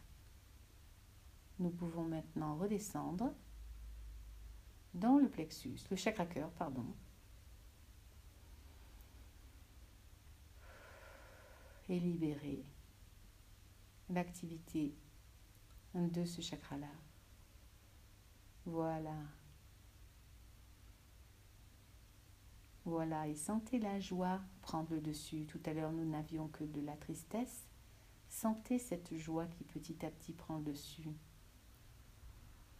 Nous 1.58 1.70
pouvons 1.70 2.04
maintenant 2.04 2.56
redescendre 2.56 3.32
dans 4.92 5.16
le 5.16 5.30
plexus, 5.30 5.78
le 5.90 5.96
chakra 5.96 6.26
cœur, 6.26 6.50
pardon. 6.50 6.84
Et 11.88 11.98
libérer 11.98 12.62
l'activité 14.10 14.94
de 15.94 16.26
ce 16.26 16.42
chakra-là. 16.42 16.92
Voilà. 18.66 19.16
Voilà, 22.84 23.28
et 23.28 23.34
sentez 23.34 23.78
la 23.78 24.00
joie 24.00 24.40
prendre 24.60 24.90
le 24.90 25.00
dessus. 25.00 25.46
Tout 25.46 25.60
à 25.66 25.72
l'heure, 25.72 25.92
nous 25.92 26.04
n'avions 26.04 26.48
que 26.48 26.64
de 26.64 26.80
la 26.80 26.96
tristesse. 26.96 27.66
Sentez 28.28 28.78
cette 28.78 29.16
joie 29.16 29.46
qui 29.46 29.64
petit 29.64 30.04
à 30.04 30.10
petit 30.10 30.32
prend 30.32 30.58
le 30.58 30.64
dessus. 30.64 31.08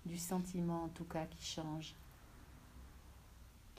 Du 0.05 0.19
sentiment 0.19 0.85
en 0.85 0.89
tout 0.89 1.05
cas 1.05 1.27
qui 1.27 1.45
change 1.45 1.95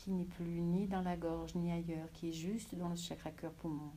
qui 0.04 0.12
n'est 0.12 0.26
plus 0.26 0.60
ni 0.60 0.86
dans 0.86 1.02
la 1.02 1.16
gorge 1.16 1.56
ni 1.56 1.72
ailleurs, 1.72 2.12
qui 2.12 2.30
est 2.30 2.34
juste 2.34 2.76
dans 2.76 2.90
le 2.90 2.96
chakra 2.98 3.32
cœur 3.32 3.54
poumon. 3.54 3.92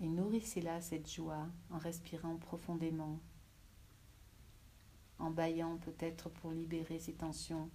Et 0.00 0.08
nourrissez-la 0.08 0.80
cette 0.80 1.10
joie 1.10 1.46
en 1.70 1.76
respirant 1.76 2.36
profondément, 2.36 3.20
en 5.18 5.30
baillant 5.30 5.76
peut-être 5.78 6.28
pour 6.28 6.52
libérer 6.52 6.98
ces 6.98 7.14
tensions. 7.14 7.70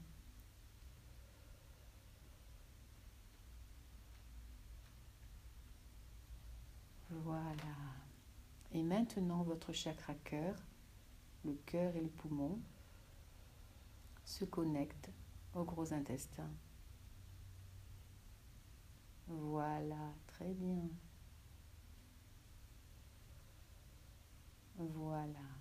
Voilà. 7.09 7.53
Et 8.73 8.83
maintenant 8.83 9.43
votre 9.43 9.71
chakra 9.71 10.13
cœur 10.23 10.55
le 11.47 11.53
cœur 11.65 11.95
et 11.95 12.01
le 12.01 12.09
poumon 12.09 12.59
se 14.25 14.45
connectent 14.45 15.09
au 15.53 15.63
gros 15.63 15.93
intestin. 15.93 16.49
Voilà, 19.27 20.13
très 20.27 20.53
bien. 20.53 20.89
Voilà. 24.77 25.56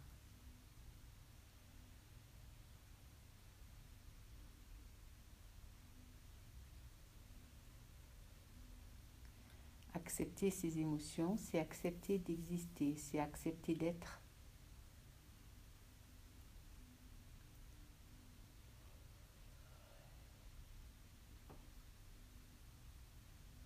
Accepter 9.96 10.50
ces 10.50 10.78
émotions, 10.78 11.38
c'est 11.38 11.59
accepter 11.59 12.18
d'exister, 12.18 12.96
c'est 12.98 13.18
accepter 13.18 13.74
d'être. 13.74 14.20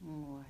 Voilà. 0.01 0.47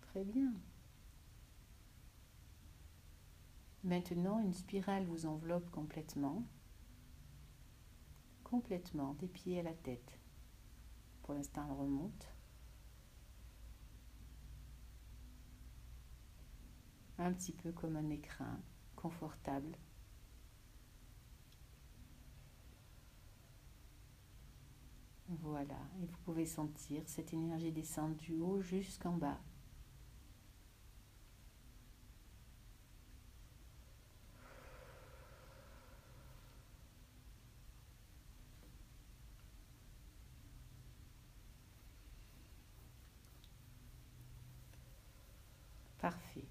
Très 0.00 0.24
bien. 0.24 0.52
Maintenant, 3.84 4.40
une 4.40 4.52
spirale 4.52 5.06
vous 5.06 5.26
enveloppe 5.26 5.70
complètement. 5.70 6.42
Complètement, 8.42 9.14
des 9.14 9.28
pieds 9.28 9.60
à 9.60 9.62
la 9.62 9.74
tête. 9.74 10.18
Pour 11.28 11.34
l'instant, 11.34 11.66
remonte. 11.74 12.26
Un 17.18 17.34
petit 17.34 17.52
peu 17.52 17.70
comme 17.70 17.96
un 17.96 18.08
écrin, 18.08 18.58
confortable. 18.96 19.76
Voilà, 25.28 25.76
et 26.00 26.06
vous 26.06 26.16
pouvez 26.24 26.46
sentir 26.46 27.02
cette 27.06 27.34
énergie 27.34 27.72
descendre 27.72 28.16
du 28.16 28.38
haut 28.38 28.62
jusqu'en 28.62 29.12
bas. 29.12 29.38
Parfait. 45.98 46.48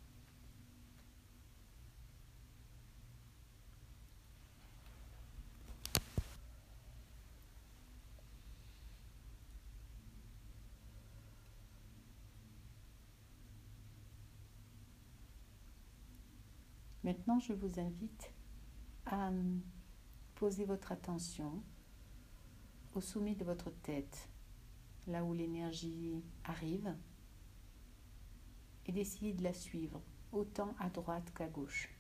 Maintenant, 17.08 17.40
je 17.40 17.54
vous 17.54 17.80
invite 17.80 18.34
à 19.06 19.32
poser 20.36 20.66
votre 20.66 20.92
attention 20.92 21.64
au 22.96 23.00
sommet 23.00 23.34
de 23.34 23.46
votre 23.46 23.70
tête, 23.70 24.28
là 25.08 25.24
où 25.24 25.34
l'énergie 25.34 26.22
arrive, 26.44 26.94
et 28.88 28.92
d'essayer 28.92 29.32
de 29.32 29.42
la 29.42 29.54
suivre, 29.54 30.02
autant 30.34 30.76
à 30.80 30.90
droite 30.90 31.32
qu'à 31.34 31.48
gauche. 31.48 31.97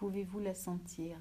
Pouvez-vous 0.00 0.38
la 0.38 0.54
sentir? 0.54 1.18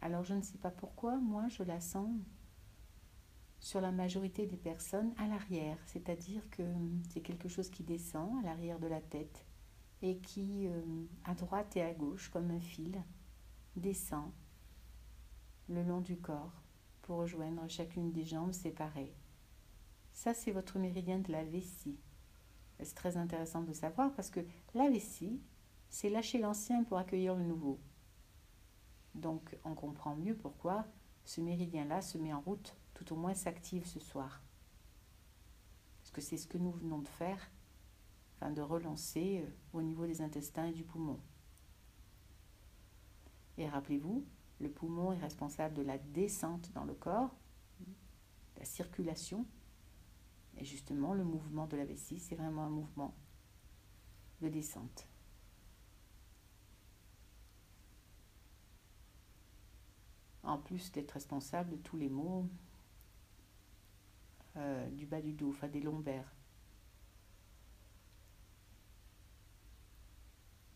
Alors 0.00 0.24
je 0.24 0.34
ne 0.34 0.42
sais 0.42 0.58
pas 0.58 0.72
pourquoi, 0.72 1.16
moi 1.18 1.46
je 1.46 1.62
la 1.62 1.80
sens 1.80 2.10
sur 3.60 3.80
la 3.80 3.92
majorité 3.92 4.46
des 4.46 4.56
personnes 4.56 5.14
à 5.16 5.28
l'arrière, 5.28 5.78
c'est-à-dire 5.86 6.42
que 6.50 6.64
c'est 7.08 7.20
quelque 7.20 7.48
chose 7.48 7.70
qui 7.70 7.84
descend 7.84 8.36
à 8.40 8.46
l'arrière 8.46 8.80
de 8.80 8.88
la 8.88 9.00
tête 9.00 9.46
et 10.02 10.18
qui, 10.18 10.66
euh, 10.66 10.82
à 11.22 11.36
droite 11.36 11.76
et 11.76 11.82
à 11.82 11.94
gauche, 11.94 12.30
comme 12.30 12.50
un 12.50 12.58
fil, 12.58 13.00
descend 13.76 14.32
le 15.68 15.84
long 15.84 16.00
du 16.00 16.16
corps 16.16 16.64
pour 17.02 17.18
rejoindre 17.18 17.62
chacune 17.68 18.10
des 18.10 18.24
jambes 18.24 18.52
séparées. 18.54 19.14
Ça, 20.12 20.34
c'est 20.34 20.52
votre 20.52 20.78
méridien 20.78 21.18
de 21.18 21.32
la 21.32 21.44
vessie. 21.44 21.98
C'est 22.80 22.94
très 22.94 23.16
intéressant 23.16 23.62
de 23.62 23.72
savoir 23.72 24.12
parce 24.14 24.30
que 24.30 24.40
la 24.74 24.88
vessie, 24.88 25.40
c'est 25.88 26.10
lâcher 26.10 26.38
l'ancien 26.38 26.84
pour 26.84 26.98
accueillir 26.98 27.34
le 27.34 27.44
nouveau. 27.44 27.78
Donc, 29.14 29.56
on 29.64 29.74
comprend 29.74 30.16
mieux 30.16 30.34
pourquoi 30.34 30.86
ce 31.24 31.40
méridien-là 31.40 32.02
se 32.02 32.18
met 32.18 32.32
en 32.32 32.40
route, 32.40 32.76
tout 32.94 33.12
au 33.12 33.16
moins 33.16 33.34
s'active 33.34 33.86
ce 33.86 34.00
soir. 34.00 34.42
Parce 36.00 36.10
que 36.10 36.20
c'est 36.20 36.36
ce 36.36 36.48
que 36.48 36.58
nous 36.58 36.72
venons 36.72 36.98
de 36.98 37.08
faire, 37.08 37.50
enfin 38.36 38.50
de 38.50 38.62
relancer 38.62 39.44
euh, 39.44 39.50
au 39.72 39.82
niveau 39.82 40.06
des 40.06 40.20
intestins 40.20 40.66
et 40.66 40.72
du 40.72 40.82
poumon. 40.82 41.20
Et 43.58 43.68
rappelez-vous, 43.68 44.24
le 44.60 44.70
poumon 44.70 45.12
est 45.12 45.18
responsable 45.18 45.74
de 45.74 45.82
la 45.82 45.98
descente 45.98 46.72
dans 46.72 46.84
le 46.84 46.94
corps, 46.94 47.34
la 48.58 48.64
circulation, 48.64 49.46
et 50.58 50.64
justement, 50.64 51.14
le 51.14 51.24
mouvement 51.24 51.66
de 51.66 51.76
la 51.76 51.84
vessie, 51.84 52.18
c'est 52.18 52.34
vraiment 52.34 52.64
un 52.64 52.70
mouvement 52.70 53.14
de 54.40 54.48
descente. 54.48 55.08
En 60.42 60.58
plus 60.58 60.90
d'être 60.92 61.12
responsable 61.12 61.70
de 61.70 61.76
tous 61.76 61.96
les 61.96 62.08
maux 62.08 62.48
euh, 64.56 64.88
du 64.90 65.06
bas 65.06 65.22
du 65.22 65.32
dos, 65.32 65.50
enfin 65.50 65.68
des 65.68 65.80
lombaires. 65.80 66.34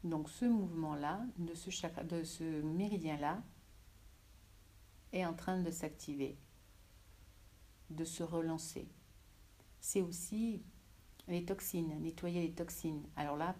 Donc 0.03 0.31
ce 0.31 0.45
mouvement-là, 0.45 1.27
de 1.37 1.55
ce, 1.55 1.71
de 2.05 2.23
ce 2.23 2.63
méridien-là, 2.63 3.43
est 5.13 5.27
en 5.27 5.35
train 5.35 5.61
de 5.61 5.71
s'activer, 5.71 6.39
de 7.91 8.05
se 8.05 8.23
relancer. 8.23 8.89
C'est 9.89 10.03
aussi 10.03 10.65
les 11.29 11.45
toxines, 11.45 12.03
nettoyer 12.03 12.43
les 12.43 12.53
toxines. 12.53 13.07
Alors 13.15 13.37
là, 13.37 13.55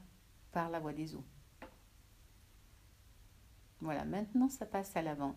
par 0.51 0.71
la 0.71 0.81
voie 0.81 0.93
des 0.93 1.15
os. 1.15 1.23
Voilà, 3.81 4.05
maintenant 4.05 4.49
ça 4.49 4.67
passe 4.67 4.97
à 4.97 5.03
l'avant. 5.03 5.37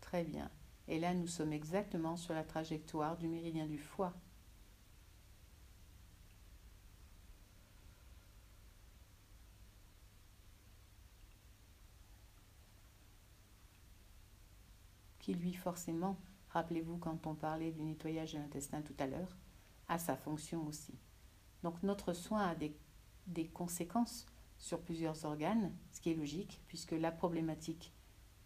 Très 0.00 0.24
bien. 0.24 0.50
Et 0.88 1.00
là, 1.00 1.12
nous 1.12 1.26
sommes 1.26 1.52
exactement 1.52 2.16
sur 2.16 2.32
la 2.32 2.42
trajectoire 2.42 3.18
du 3.18 3.28
méridien 3.28 3.66
du 3.66 3.78
foie. 3.78 4.14
Qui 15.26 15.34
lui, 15.34 15.54
forcément, 15.54 16.16
rappelez-vous 16.50 16.98
quand 16.98 17.26
on 17.26 17.34
parlait 17.34 17.72
du 17.72 17.82
nettoyage 17.82 18.34
de 18.34 18.38
l'intestin 18.38 18.80
tout 18.80 18.94
à 19.00 19.08
l'heure, 19.08 19.36
a 19.88 19.98
sa 19.98 20.14
fonction 20.16 20.64
aussi. 20.68 20.94
Donc 21.64 21.82
notre 21.82 22.12
soin 22.12 22.46
a 22.46 22.54
des, 22.54 23.48
conséquences 23.48 24.24
sur 24.56 24.80
plusieurs 24.80 25.24
organes, 25.24 25.74
ce 25.90 26.00
qui 26.00 26.12
est 26.12 26.14
logique, 26.14 26.62
puisque 26.68 26.92
la 26.92 27.10
problématique 27.10 27.92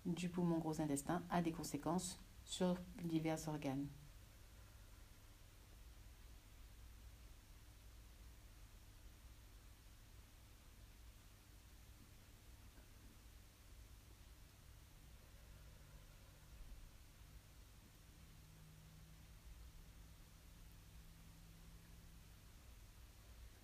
du 0.06 0.30
poumon 0.30 0.56
gros 0.56 0.80
intestin 0.80 1.22
a 1.28 1.42
des 1.42 1.52
conséquences 1.52 2.18
sur 2.44 2.76
divers 3.04 3.46
organes. 3.46 3.86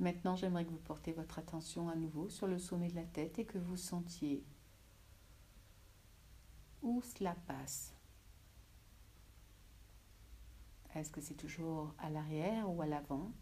Maintenant, 0.06 0.36
j'aimerais 0.36 0.64
que 0.64 0.70
vous 0.70 0.76
portez 0.76 1.10
votre 1.10 1.40
attention 1.40 1.88
à 1.88 1.96
nouveau 1.96 2.28
sur 2.28 2.46
le 2.46 2.60
sommet 2.60 2.86
de 2.86 2.94
la 2.94 3.02
tête 3.02 3.40
et 3.40 3.44
que 3.44 3.58
vous 3.58 3.76
sentiez 3.76 4.44
où 6.80 7.02
cela 7.02 7.34
passe. 7.48 7.92
Est-ce 10.94 11.10
que 11.10 11.20
c'est 11.20 11.34
toujours 11.34 11.92
à 11.98 12.08
l'arrière 12.08 12.70
ou 12.70 12.80
à 12.82 12.86
l'avant, 12.86 13.32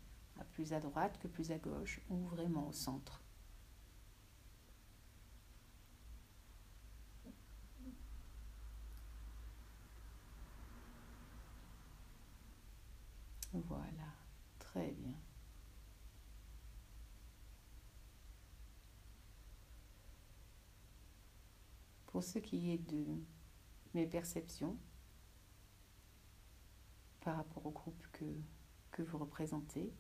plus 0.52 0.72
à 0.72 0.80
droite 0.80 1.18
que 1.18 1.28
plus 1.28 1.50
à 1.50 1.58
gauche, 1.58 2.00
ou 2.08 2.16
vraiment 2.28 2.66
au 2.68 2.72
centre 2.72 3.20
Voilà, 13.52 14.14
très 14.58 14.92
bien. 14.92 15.12
Pour 22.14 22.22
ce 22.22 22.38
qui 22.38 22.70
est 22.70 22.78
de 22.78 23.04
mes 23.92 24.06
perceptions 24.06 24.78
par 27.22 27.38
rapport 27.38 27.66
au 27.66 27.72
groupe 27.72 28.06
que, 28.12 28.24
que 28.92 29.02
vous 29.02 29.18
représentez, 29.18 29.92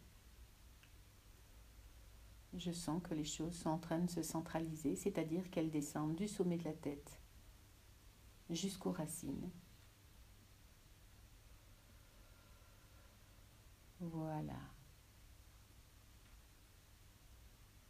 je 2.56 2.70
sens 2.70 3.02
que 3.02 3.14
les 3.14 3.24
choses 3.24 3.56
sont 3.56 3.70
en 3.70 3.78
train 3.78 3.98
de 3.98 4.08
se 4.08 4.22
centraliser, 4.22 4.94
c'est-à-dire 4.94 5.50
qu'elles 5.50 5.72
descendent 5.72 6.14
du 6.14 6.28
sommet 6.28 6.56
de 6.56 6.62
la 6.62 6.72
tête 6.74 7.18
jusqu'aux 8.48 8.92
racines. 8.92 9.50
Voilà. 13.98 14.60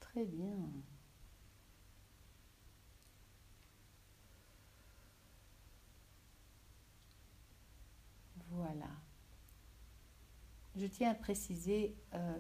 Très 0.01 0.25
bien. 0.25 0.71
Voilà. 8.57 8.87
Je 10.77 10.87
tiens 10.87 11.11
à 11.11 11.15
préciser, 11.15 11.95
euh, 12.15 12.39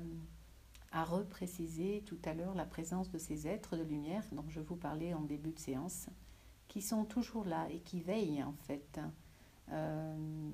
à 0.93 1.05
repréciser 1.05 2.03
tout 2.07 2.19
à 2.25 2.35
l'heure 2.35 2.55
la 2.55 2.67
présence 2.67 3.11
de 3.11 3.19
ces 3.19 3.47
êtres 3.47 3.77
de 3.77 3.83
lumière 3.83 4.25
dont 4.33 4.45
je 4.49 4.61
vous 4.61 4.77
parlais 4.77 5.15
en 5.15 5.23
début 5.23 5.53
de 5.53 5.59
séance, 5.59 6.09
qui 6.69 6.83
sont 6.83 7.05
toujours 7.05 7.45
là 7.45 7.69
et 7.71 7.81
qui 7.81 8.01
veillent 8.01 8.43
en 8.43 8.55
fait, 8.67 9.01
euh, 9.71 10.51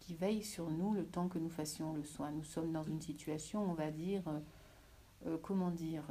qui 0.00 0.14
veillent 0.14 0.44
sur 0.44 0.70
nous 0.70 0.92
le 0.94 1.06
temps 1.06 1.28
que 1.28 1.38
nous 1.38 1.50
fassions 1.50 1.94
le 1.94 2.04
soin. 2.04 2.30
Nous 2.30 2.44
sommes 2.44 2.72
dans 2.72 2.82
une 2.82 3.00
situation, 3.00 3.70
on 3.70 3.74
va 3.74 3.90
dire, 3.90 4.22
euh, 5.26 5.38
comment 5.42 5.70
dire, 5.70 6.04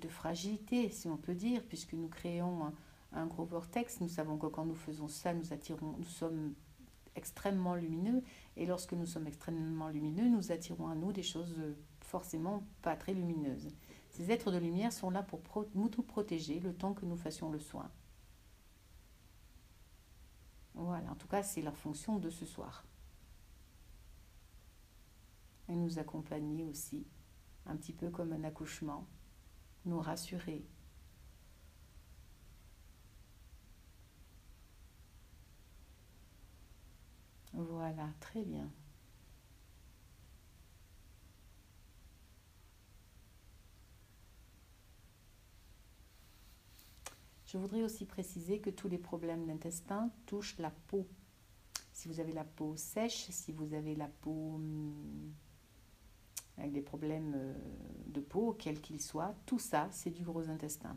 de 0.00 0.08
fragilité, 0.08 0.90
si 0.90 1.08
on 1.08 1.16
peut 1.16 1.34
dire, 1.34 1.62
puisque 1.64 1.94
nous 1.94 2.08
créons 2.08 2.66
un, 2.66 2.74
un, 3.12 3.26
gros 3.26 3.44
vortex. 3.44 4.00
Nous 4.00 4.08
savons 4.08 4.36
que 4.36 4.46
quand 4.46 4.64
nous 4.64 4.74
faisons 4.74 5.08
ça, 5.08 5.32
nous 5.32 5.52
attirons, 5.52 5.96
nous 5.98 6.04
sommes 6.04 6.54
extrêmement 7.16 7.74
lumineux. 7.74 8.22
Et 8.56 8.66
lorsque 8.66 8.92
nous 8.92 9.06
sommes 9.06 9.26
extrêmement 9.26 9.88
lumineux, 9.88 10.28
nous 10.28 10.52
attirons 10.52 10.88
à 10.88 10.94
nous 10.94 11.12
des 11.12 11.22
choses 11.22 11.54
euh, 11.58 11.74
forcément 12.00 12.64
pas 12.82 12.96
très 12.96 13.14
lumineuses. 13.14 13.68
Ces 14.10 14.30
êtres 14.30 14.50
de 14.50 14.58
lumière 14.58 14.92
sont 14.92 15.10
là 15.10 15.22
pour 15.22 15.40
nous 15.74 15.88
tout 15.88 16.02
protéger 16.02 16.60
le 16.60 16.74
temps 16.74 16.92
que 16.92 17.06
nous 17.06 17.16
fassions 17.16 17.50
le 17.50 17.58
soin. 17.58 17.90
Voilà, 20.74 21.10
en 21.10 21.14
tout 21.14 21.28
cas, 21.28 21.42
c'est 21.42 21.62
leur 21.62 21.76
fonction 21.76 22.18
de 22.18 22.30
ce 22.30 22.44
soir. 22.44 22.84
Et 25.68 25.76
nous 25.76 25.98
accompagner 25.98 26.64
aussi, 26.64 27.06
un 27.66 27.76
petit 27.76 27.92
peu 27.92 28.10
comme 28.10 28.32
un 28.32 28.44
accouchement, 28.44 29.06
nous 29.84 30.00
rassurer, 30.00 30.64
Voilà, 37.52 38.08
très 38.20 38.44
bien. 38.44 38.70
Je 47.46 47.58
voudrais 47.58 47.82
aussi 47.82 48.06
préciser 48.06 48.60
que 48.60 48.70
tous 48.70 48.88
les 48.88 48.96
problèmes 48.96 49.46
d'intestin 49.46 50.10
touchent 50.24 50.58
la 50.58 50.70
peau. 50.70 51.06
Si 51.92 52.08
vous 52.08 52.18
avez 52.18 52.32
la 52.32 52.44
peau 52.44 52.76
sèche, 52.76 53.28
si 53.30 53.52
vous 53.52 53.74
avez 53.74 53.94
la 53.94 54.08
peau 54.08 54.54
hum, 54.54 55.32
avec 56.56 56.72
des 56.72 56.80
problèmes 56.80 57.34
euh, 57.36 57.54
de 58.06 58.20
peau, 58.20 58.54
quels 58.58 58.80
qu'ils 58.80 59.02
soient, 59.02 59.34
tout 59.44 59.58
ça, 59.58 59.88
c'est 59.90 60.10
du 60.10 60.22
gros 60.24 60.48
intestin. 60.48 60.96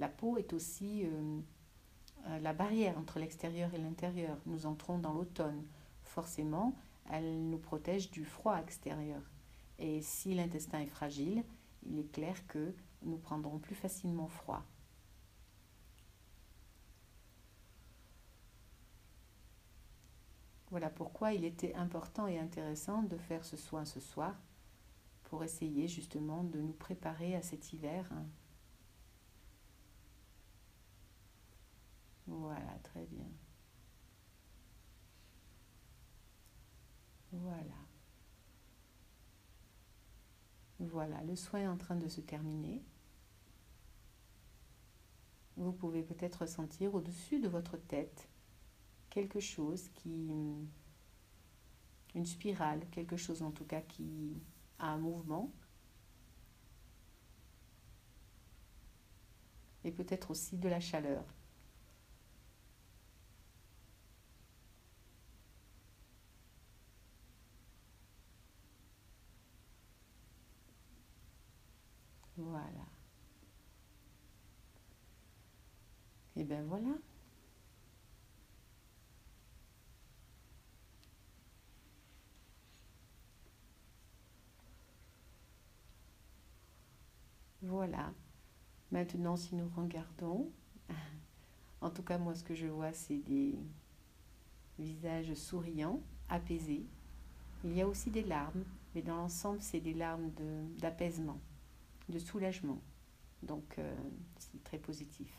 La 0.00 0.08
peau 0.08 0.36
est 0.36 0.52
aussi 0.52 1.02
euh, 1.04 1.40
la 2.40 2.52
barrière 2.52 2.98
entre 2.98 3.18
l'extérieur 3.18 3.72
et 3.74 3.78
l'intérieur. 3.78 4.36
Nous 4.46 4.66
entrons 4.66 4.98
dans 4.98 5.12
l'automne. 5.12 5.64
Forcément, 6.02 6.74
elle 7.10 7.48
nous 7.48 7.58
protège 7.58 8.10
du 8.10 8.24
froid 8.24 8.58
extérieur. 8.60 9.22
Et 9.78 10.00
si 10.02 10.34
l'intestin 10.34 10.80
est 10.80 10.86
fragile, 10.86 11.44
il 11.84 11.98
est 11.98 12.12
clair 12.12 12.46
que 12.46 12.74
nous 13.02 13.18
prendrons 13.18 13.58
plus 13.58 13.74
facilement 13.74 14.28
froid. 14.28 14.64
Voilà 20.70 20.90
pourquoi 20.90 21.32
il 21.32 21.44
était 21.44 21.74
important 21.74 22.26
et 22.26 22.38
intéressant 22.38 23.02
de 23.02 23.16
faire 23.16 23.44
ce 23.44 23.56
soin 23.56 23.84
ce 23.84 24.00
soir 24.00 24.34
pour 25.24 25.44
essayer 25.44 25.86
justement 25.86 26.42
de 26.42 26.60
nous 26.60 26.72
préparer 26.72 27.36
à 27.36 27.42
cet 27.42 27.72
hiver 27.72 28.08
hein. 28.12 28.24
Voilà, 32.26 32.78
très 32.82 33.04
bien. 33.06 33.26
Voilà. 37.32 37.74
Voilà, 40.78 41.22
le 41.24 41.36
soin 41.36 41.60
est 41.60 41.66
en 41.66 41.76
train 41.76 41.96
de 41.96 42.08
se 42.08 42.20
terminer. 42.20 42.82
Vous 45.56 45.72
pouvez 45.72 46.02
peut-être 46.02 46.42
ressentir 46.42 46.94
au-dessus 46.94 47.40
de 47.40 47.48
votre 47.48 47.76
tête 47.76 48.28
quelque 49.10 49.40
chose 49.40 49.88
qui... 49.94 50.30
une 52.14 52.26
spirale, 52.26 52.86
quelque 52.90 53.16
chose 53.16 53.42
en 53.42 53.50
tout 53.50 53.64
cas 53.64 53.80
qui 53.80 54.42
a 54.78 54.88
un 54.92 54.98
mouvement. 54.98 55.50
Et 59.84 59.92
peut-être 59.92 60.30
aussi 60.30 60.58
de 60.58 60.68
la 60.68 60.80
chaleur. 60.80 61.24
Voilà. 72.36 72.86
Et 76.36 76.44
bien 76.44 76.62
voilà. 76.64 76.96
Voilà. 87.62 88.12
Maintenant, 88.92 89.36
si 89.36 89.54
nous 89.56 89.68
regardons, 89.76 90.50
en 91.80 91.90
tout 91.90 92.02
cas, 92.02 92.18
moi, 92.18 92.34
ce 92.34 92.44
que 92.44 92.54
je 92.54 92.66
vois, 92.66 92.92
c'est 92.92 93.18
des 93.18 93.58
visages 94.78 95.34
souriants, 95.34 96.00
apaisés. 96.28 96.86
Il 97.64 97.72
y 97.74 97.82
a 97.82 97.88
aussi 97.88 98.10
des 98.10 98.22
larmes, 98.22 98.64
mais 98.94 99.02
dans 99.02 99.16
l'ensemble, 99.16 99.60
c'est 99.60 99.80
des 99.80 99.94
larmes 99.94 100.30
d'apaisement 100.78 101.40
soulagement. 102.18 102.80
Donc, 103.42 103.78
euh, 103.78 103.94
c'est 104.38 104.62
très 104.64 104.78
positif. 104.78 105.32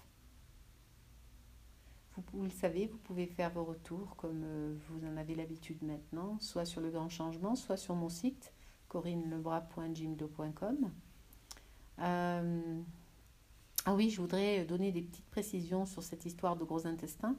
Vous, 2.34 2.44
le 2.44 2.50
savez, 2.50 2.88
vous 2.88 2.98
pouvez 2.98 3.28
faire 3.28 3.52
vos 3.52 3.64
retours 3.64 4.16
comme 4.16 4.42
euh, 4.44 4.76
vous 4.90 5.06
en 5.06 5.18
avez 5.18 5.36
l'habitude 5.36 5.84
maintenant, 5.84 6.40
soit 6.40 6.66
sur 6.66 6.82
le 6.82 6.90
grand 6.90 7.10
changement, 7.10 7.56
soit 7.56 7.78
sur 7.78 7.94
mon 7.94 8.10
site 8.10 8.54
corinelebras.jimdo.com. 8.88 10.92
Euh, 12.00 12.82
ah 13.86 13.94
oui, 13.94 14.10
je 14.10 14.20
voudrais 14.20 14.66
donner 14.66 14.92
des 14.92 15.04
petites 15.04 15.30
précisions 15.30 15.86
sur 15.86 16.02
cette 16.02 16.26
histoire 16.26 16.56
de 16.56 16.64
gros 16.64 16.88
intestin. 16.88 17.36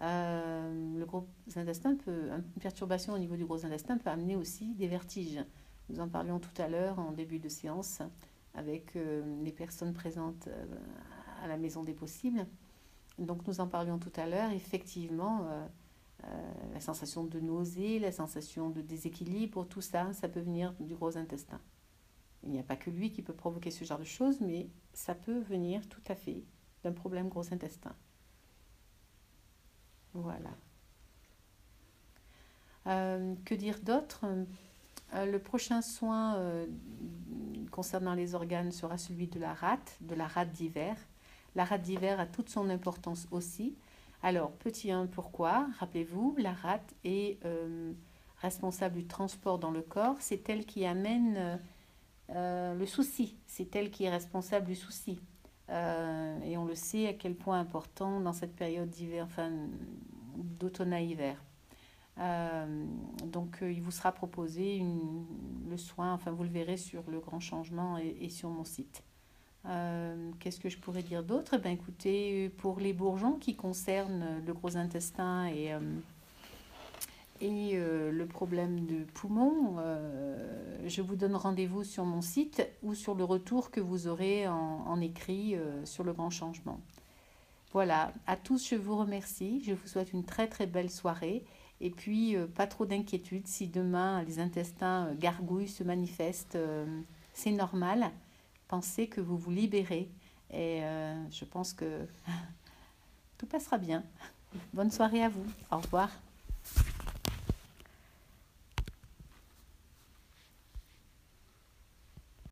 Le 0.00 1.04
gros 1.04 1.26
intestin 1.56 1.96
peut, 1.96 2.30
une 2.30 2.60
perturbation 2.60 3.14
au 3.14 3.18
niveau 3.18 3.36
du 3.36 3.46
gros 3.46 3.64
intestin 3.64 3.96
peut 3.96 4.10
amener 4.10 4.36
aussi 4.36 4.74
des 4.74 4.88
vertiges. 4.88 5.42
Nous 5.88 6.00
en 6.00 6.08
parlions 6.08 6.38
tout 6.38 6.62
à 6.62 6.68
l'heure 6.68 6.98
en 6.98 7.12
début 7.12 7.38
de 7.38 7.48
séance 7.48 8.02
avec 8.58 8.96
euh, 8.96 9.22
les 9.42 9.52
personnes 9.52 9.94
présentes 9.94 10.48
à 11.42 11.46
la 11.46 11.56
maison 11.56 11.82
des 11.84 11.94
possibles. 11.94 12.46
Donc 13.18 13.46
nous 13.46 13.60
en 13.60 13.66
parlions 13.66 13.98
tout 13.98 14.12
à 14.16 14.26
l'heure. 14.26 14.50
Effectivement, 14.50 15.46
la 16.72 16.80
sensation 16.80 17.24
de 17.24 17.40
nausée, 17.40 17.98
la 17.98 18.12
sensation 18.12 18.70
de 18.70 18.80
déséquilibre, 18.80 19.66
tout 19.66 19.80
ça, 19.80 20.12
ça 20.12 20.28
peut 20.28 20.40
venir 20.40 20.74
du 20.80 20.94
gros 20.94 21.16
intestin. 21.16 21.60
Il 22.44 22.50
n'y 22.50 22.60
a 22.60 22.62
pas 22.62 22.76
que 22.76 22.90
lui 22.90 23.10
qui 23.10 23.22
peut 23.22 23.32
provoquer 23.32 23.70
ce 23.70 23.84
genre 23.84 23.98
de 23.98 24.04
choses, 24.04 24.40
mais 24.40 24.68
ça 24.92 25.14
peut 25.14 25.40
venir 25.40 25.88
tout 25.88 26.02
à 26.08 26.14
fait 26.14 26.44
d'un 26.84 26.92
problème 26.92 27.28
gros 27.28 27.52
intestin. 27.52 27.94
Voilà. 30.14 30.50
Euh, 32.86 33.34
que 33.44 33.54
dire 33.54 33.78
d'autre? 33.82 34.24
Euh, 35.14 35.26
Le 35.26 35.38
prochain 35.38 35.82
soin 35.82 36.36
euh, 36.36 36.66
concernant 37.78 38.14
les 38.14 38.34
organes 38.34 38.72
sera 38.72 38.98
celui 38.98 39.28
de 39.28 39.38
la 39.38 39.54
rate, 39.54 39.98
de 40.00 40.16
la 40.16 40.26
rate 40.26 40.50
d'hiver. 40.50 40.96
La 41.54 41.64
rate 41.64 41.82
d'hiver 41.82 42.18
a 42.18 42.26
toute 42.26 42.48
son 42.48 42.70
importance 42.70 43.28
aussi. 43.30 43.76
Alors, 44.20 44.50
petit 44.50 44.90
1, 44.90 45.06
pourquoi? 45.06 45.68
Rappelez-vous, 45.78 46.34
la 46.38 46.52
rate 46.52 46.92
est 47.04 47.38
responsable 48.42 48.96
du 48.96 49.06
transport 49.06 49.60
dans 49.60 49.70
le 49.70 49.82
corps. 49.82 50.16
C'est 50.18 50.48
elle 50.48 50.66
qui 50.66 50.84
amène 50.86 51.60
euh, 52.30 52.74
le 52.74 52.86
souci, 52.86 53.36
c'est 53.46 53.74
elle 53.74 53.90
qui 53.90 54.04
est 54.04 54.10
responsable 54.10 54.66
du 54.66 54.74
souci. 54.74 55.20
Euh, 55.70 56.40
et 56.42 56.56
on 56.56 56.64
le 56.64 56.74
sait 56.74 57.06
à 57.06 57.12
quel 57.12 57.34
point 57.34 57.60
important 57.60 58.20
dans 58.20 58.32
cette 58.32 58.54
période 58.54 58.90
d'hiver, 58.90 59.24
enfin 59.24 59.50
d'automne 60.36 60.92
à 60.92 61.00
hiver. 61.00 61.36
Euh, 62.18 62.84
donc 63.24 63.58
il 63.62 63.80
vous 63.80 63.90
sera 63.90 64.12
proposé 64.12 64.82
le 65.68 65.76
soin, 65.76 66.12
enfin 66.12 66.30
vous 66.30 66.42
le 66.42 66.50
verrez 66.50 66.76
sur 66.76 67.02
le 67.10 67.20
grand 67.20 67.40
changement 67.40 67.98
et, 67.98 68.28
sur 68.28 68.48
mon 68.48 68.64
site. 68.64 69.02
Qu'est-ce 70.40 70.60
que 70.60 70.70
je 70.70 70.78
pourrais 70.78 71.02
dire 71.02 71.22
d'autre? 71.22 71.54
Eh 71.54 71.58
ben, 71.58 71.72
Écoutez, 71.72 72.48
pour 72.56 72.80
les 72.80 72.94
bourgeons 72.94 73.34
qui 73.34 73.54
concernent 73.54 74.42
le 74.46 74.54
gros 74.54 74.76
intestin 74.78 75.46
et 75.48 75.74
et 77.40 77.72
euh, 77.74 78.10
le 78.10 78.26
problème 78.26 78.84
de 78.86 79.04
poumon, 79.14 79.76
euh, 79.78 80.76
je 80.86 81.02
vous 81.02 81.14
donne 81.14 81.36
rendez-vous 81.36 81.84
sur 81.84 82.04
mon 82.04 82.20
site 82.20 82.66
ou 82.82 82.94
sur 82.94 83.14
le 83.14 83.22
retour 83.22 83.70
que 83.70 83.80
vous 83.80 84.08
aurez 84.08 84.48
en, 84.48 85.00
écrit 85.00 85.54
euh, 85.54 85.84
sur 85.84 86.02
le 86.02 86.12
grand 86.12 86.30
changement. 86.30 86.80
Voilà, 87.72 88.12
à 88.26 88.36
tous 88.36 88.68
je 88.68 88.74
vous 88.74 88.96
remercie, 88.96 89.62
je 89.64 89.72
vous 89.72 89.86
souhaite 89.86 90.12
une 90.12 90.24
très 90.24 90.48
très 90.48 90.66
belle 90.66 90.90
soirée 90.90 91.44
et 91.80 91.90
puis 91.90 92.36
pas 92.54 92.66
trop 92.66 92.86
d'inquiétude 92.86 93.46
si 93.46 93.68
demain 93.68 94.22
les 94.24 94.38
intestins 94.38 95.14
gargouilles 95.14 95.68
se 95.68 95.84
manifestent, 95.84 96.58
c'est 97.32 97.52
normal, 97.52 98.10
pensez 98.66 99.06
que 99.06 99.20
vous 99.20 99.38
vous 99.38 99.50
libérez 99.50 100.08
et 100.52 100.80
je 101.30 101.44
pense 101.44 101.72
que 101.72 102.06
tout 103.38 103.46
passera 103.46 103.78
bien. 103.78 104.02
Bonne 104.72 104.90
soirée 104.90 105.22
à 105.22 105.28
vous, 105.28 105.46
au 105.70 105.76
revoir. 105.76 106.10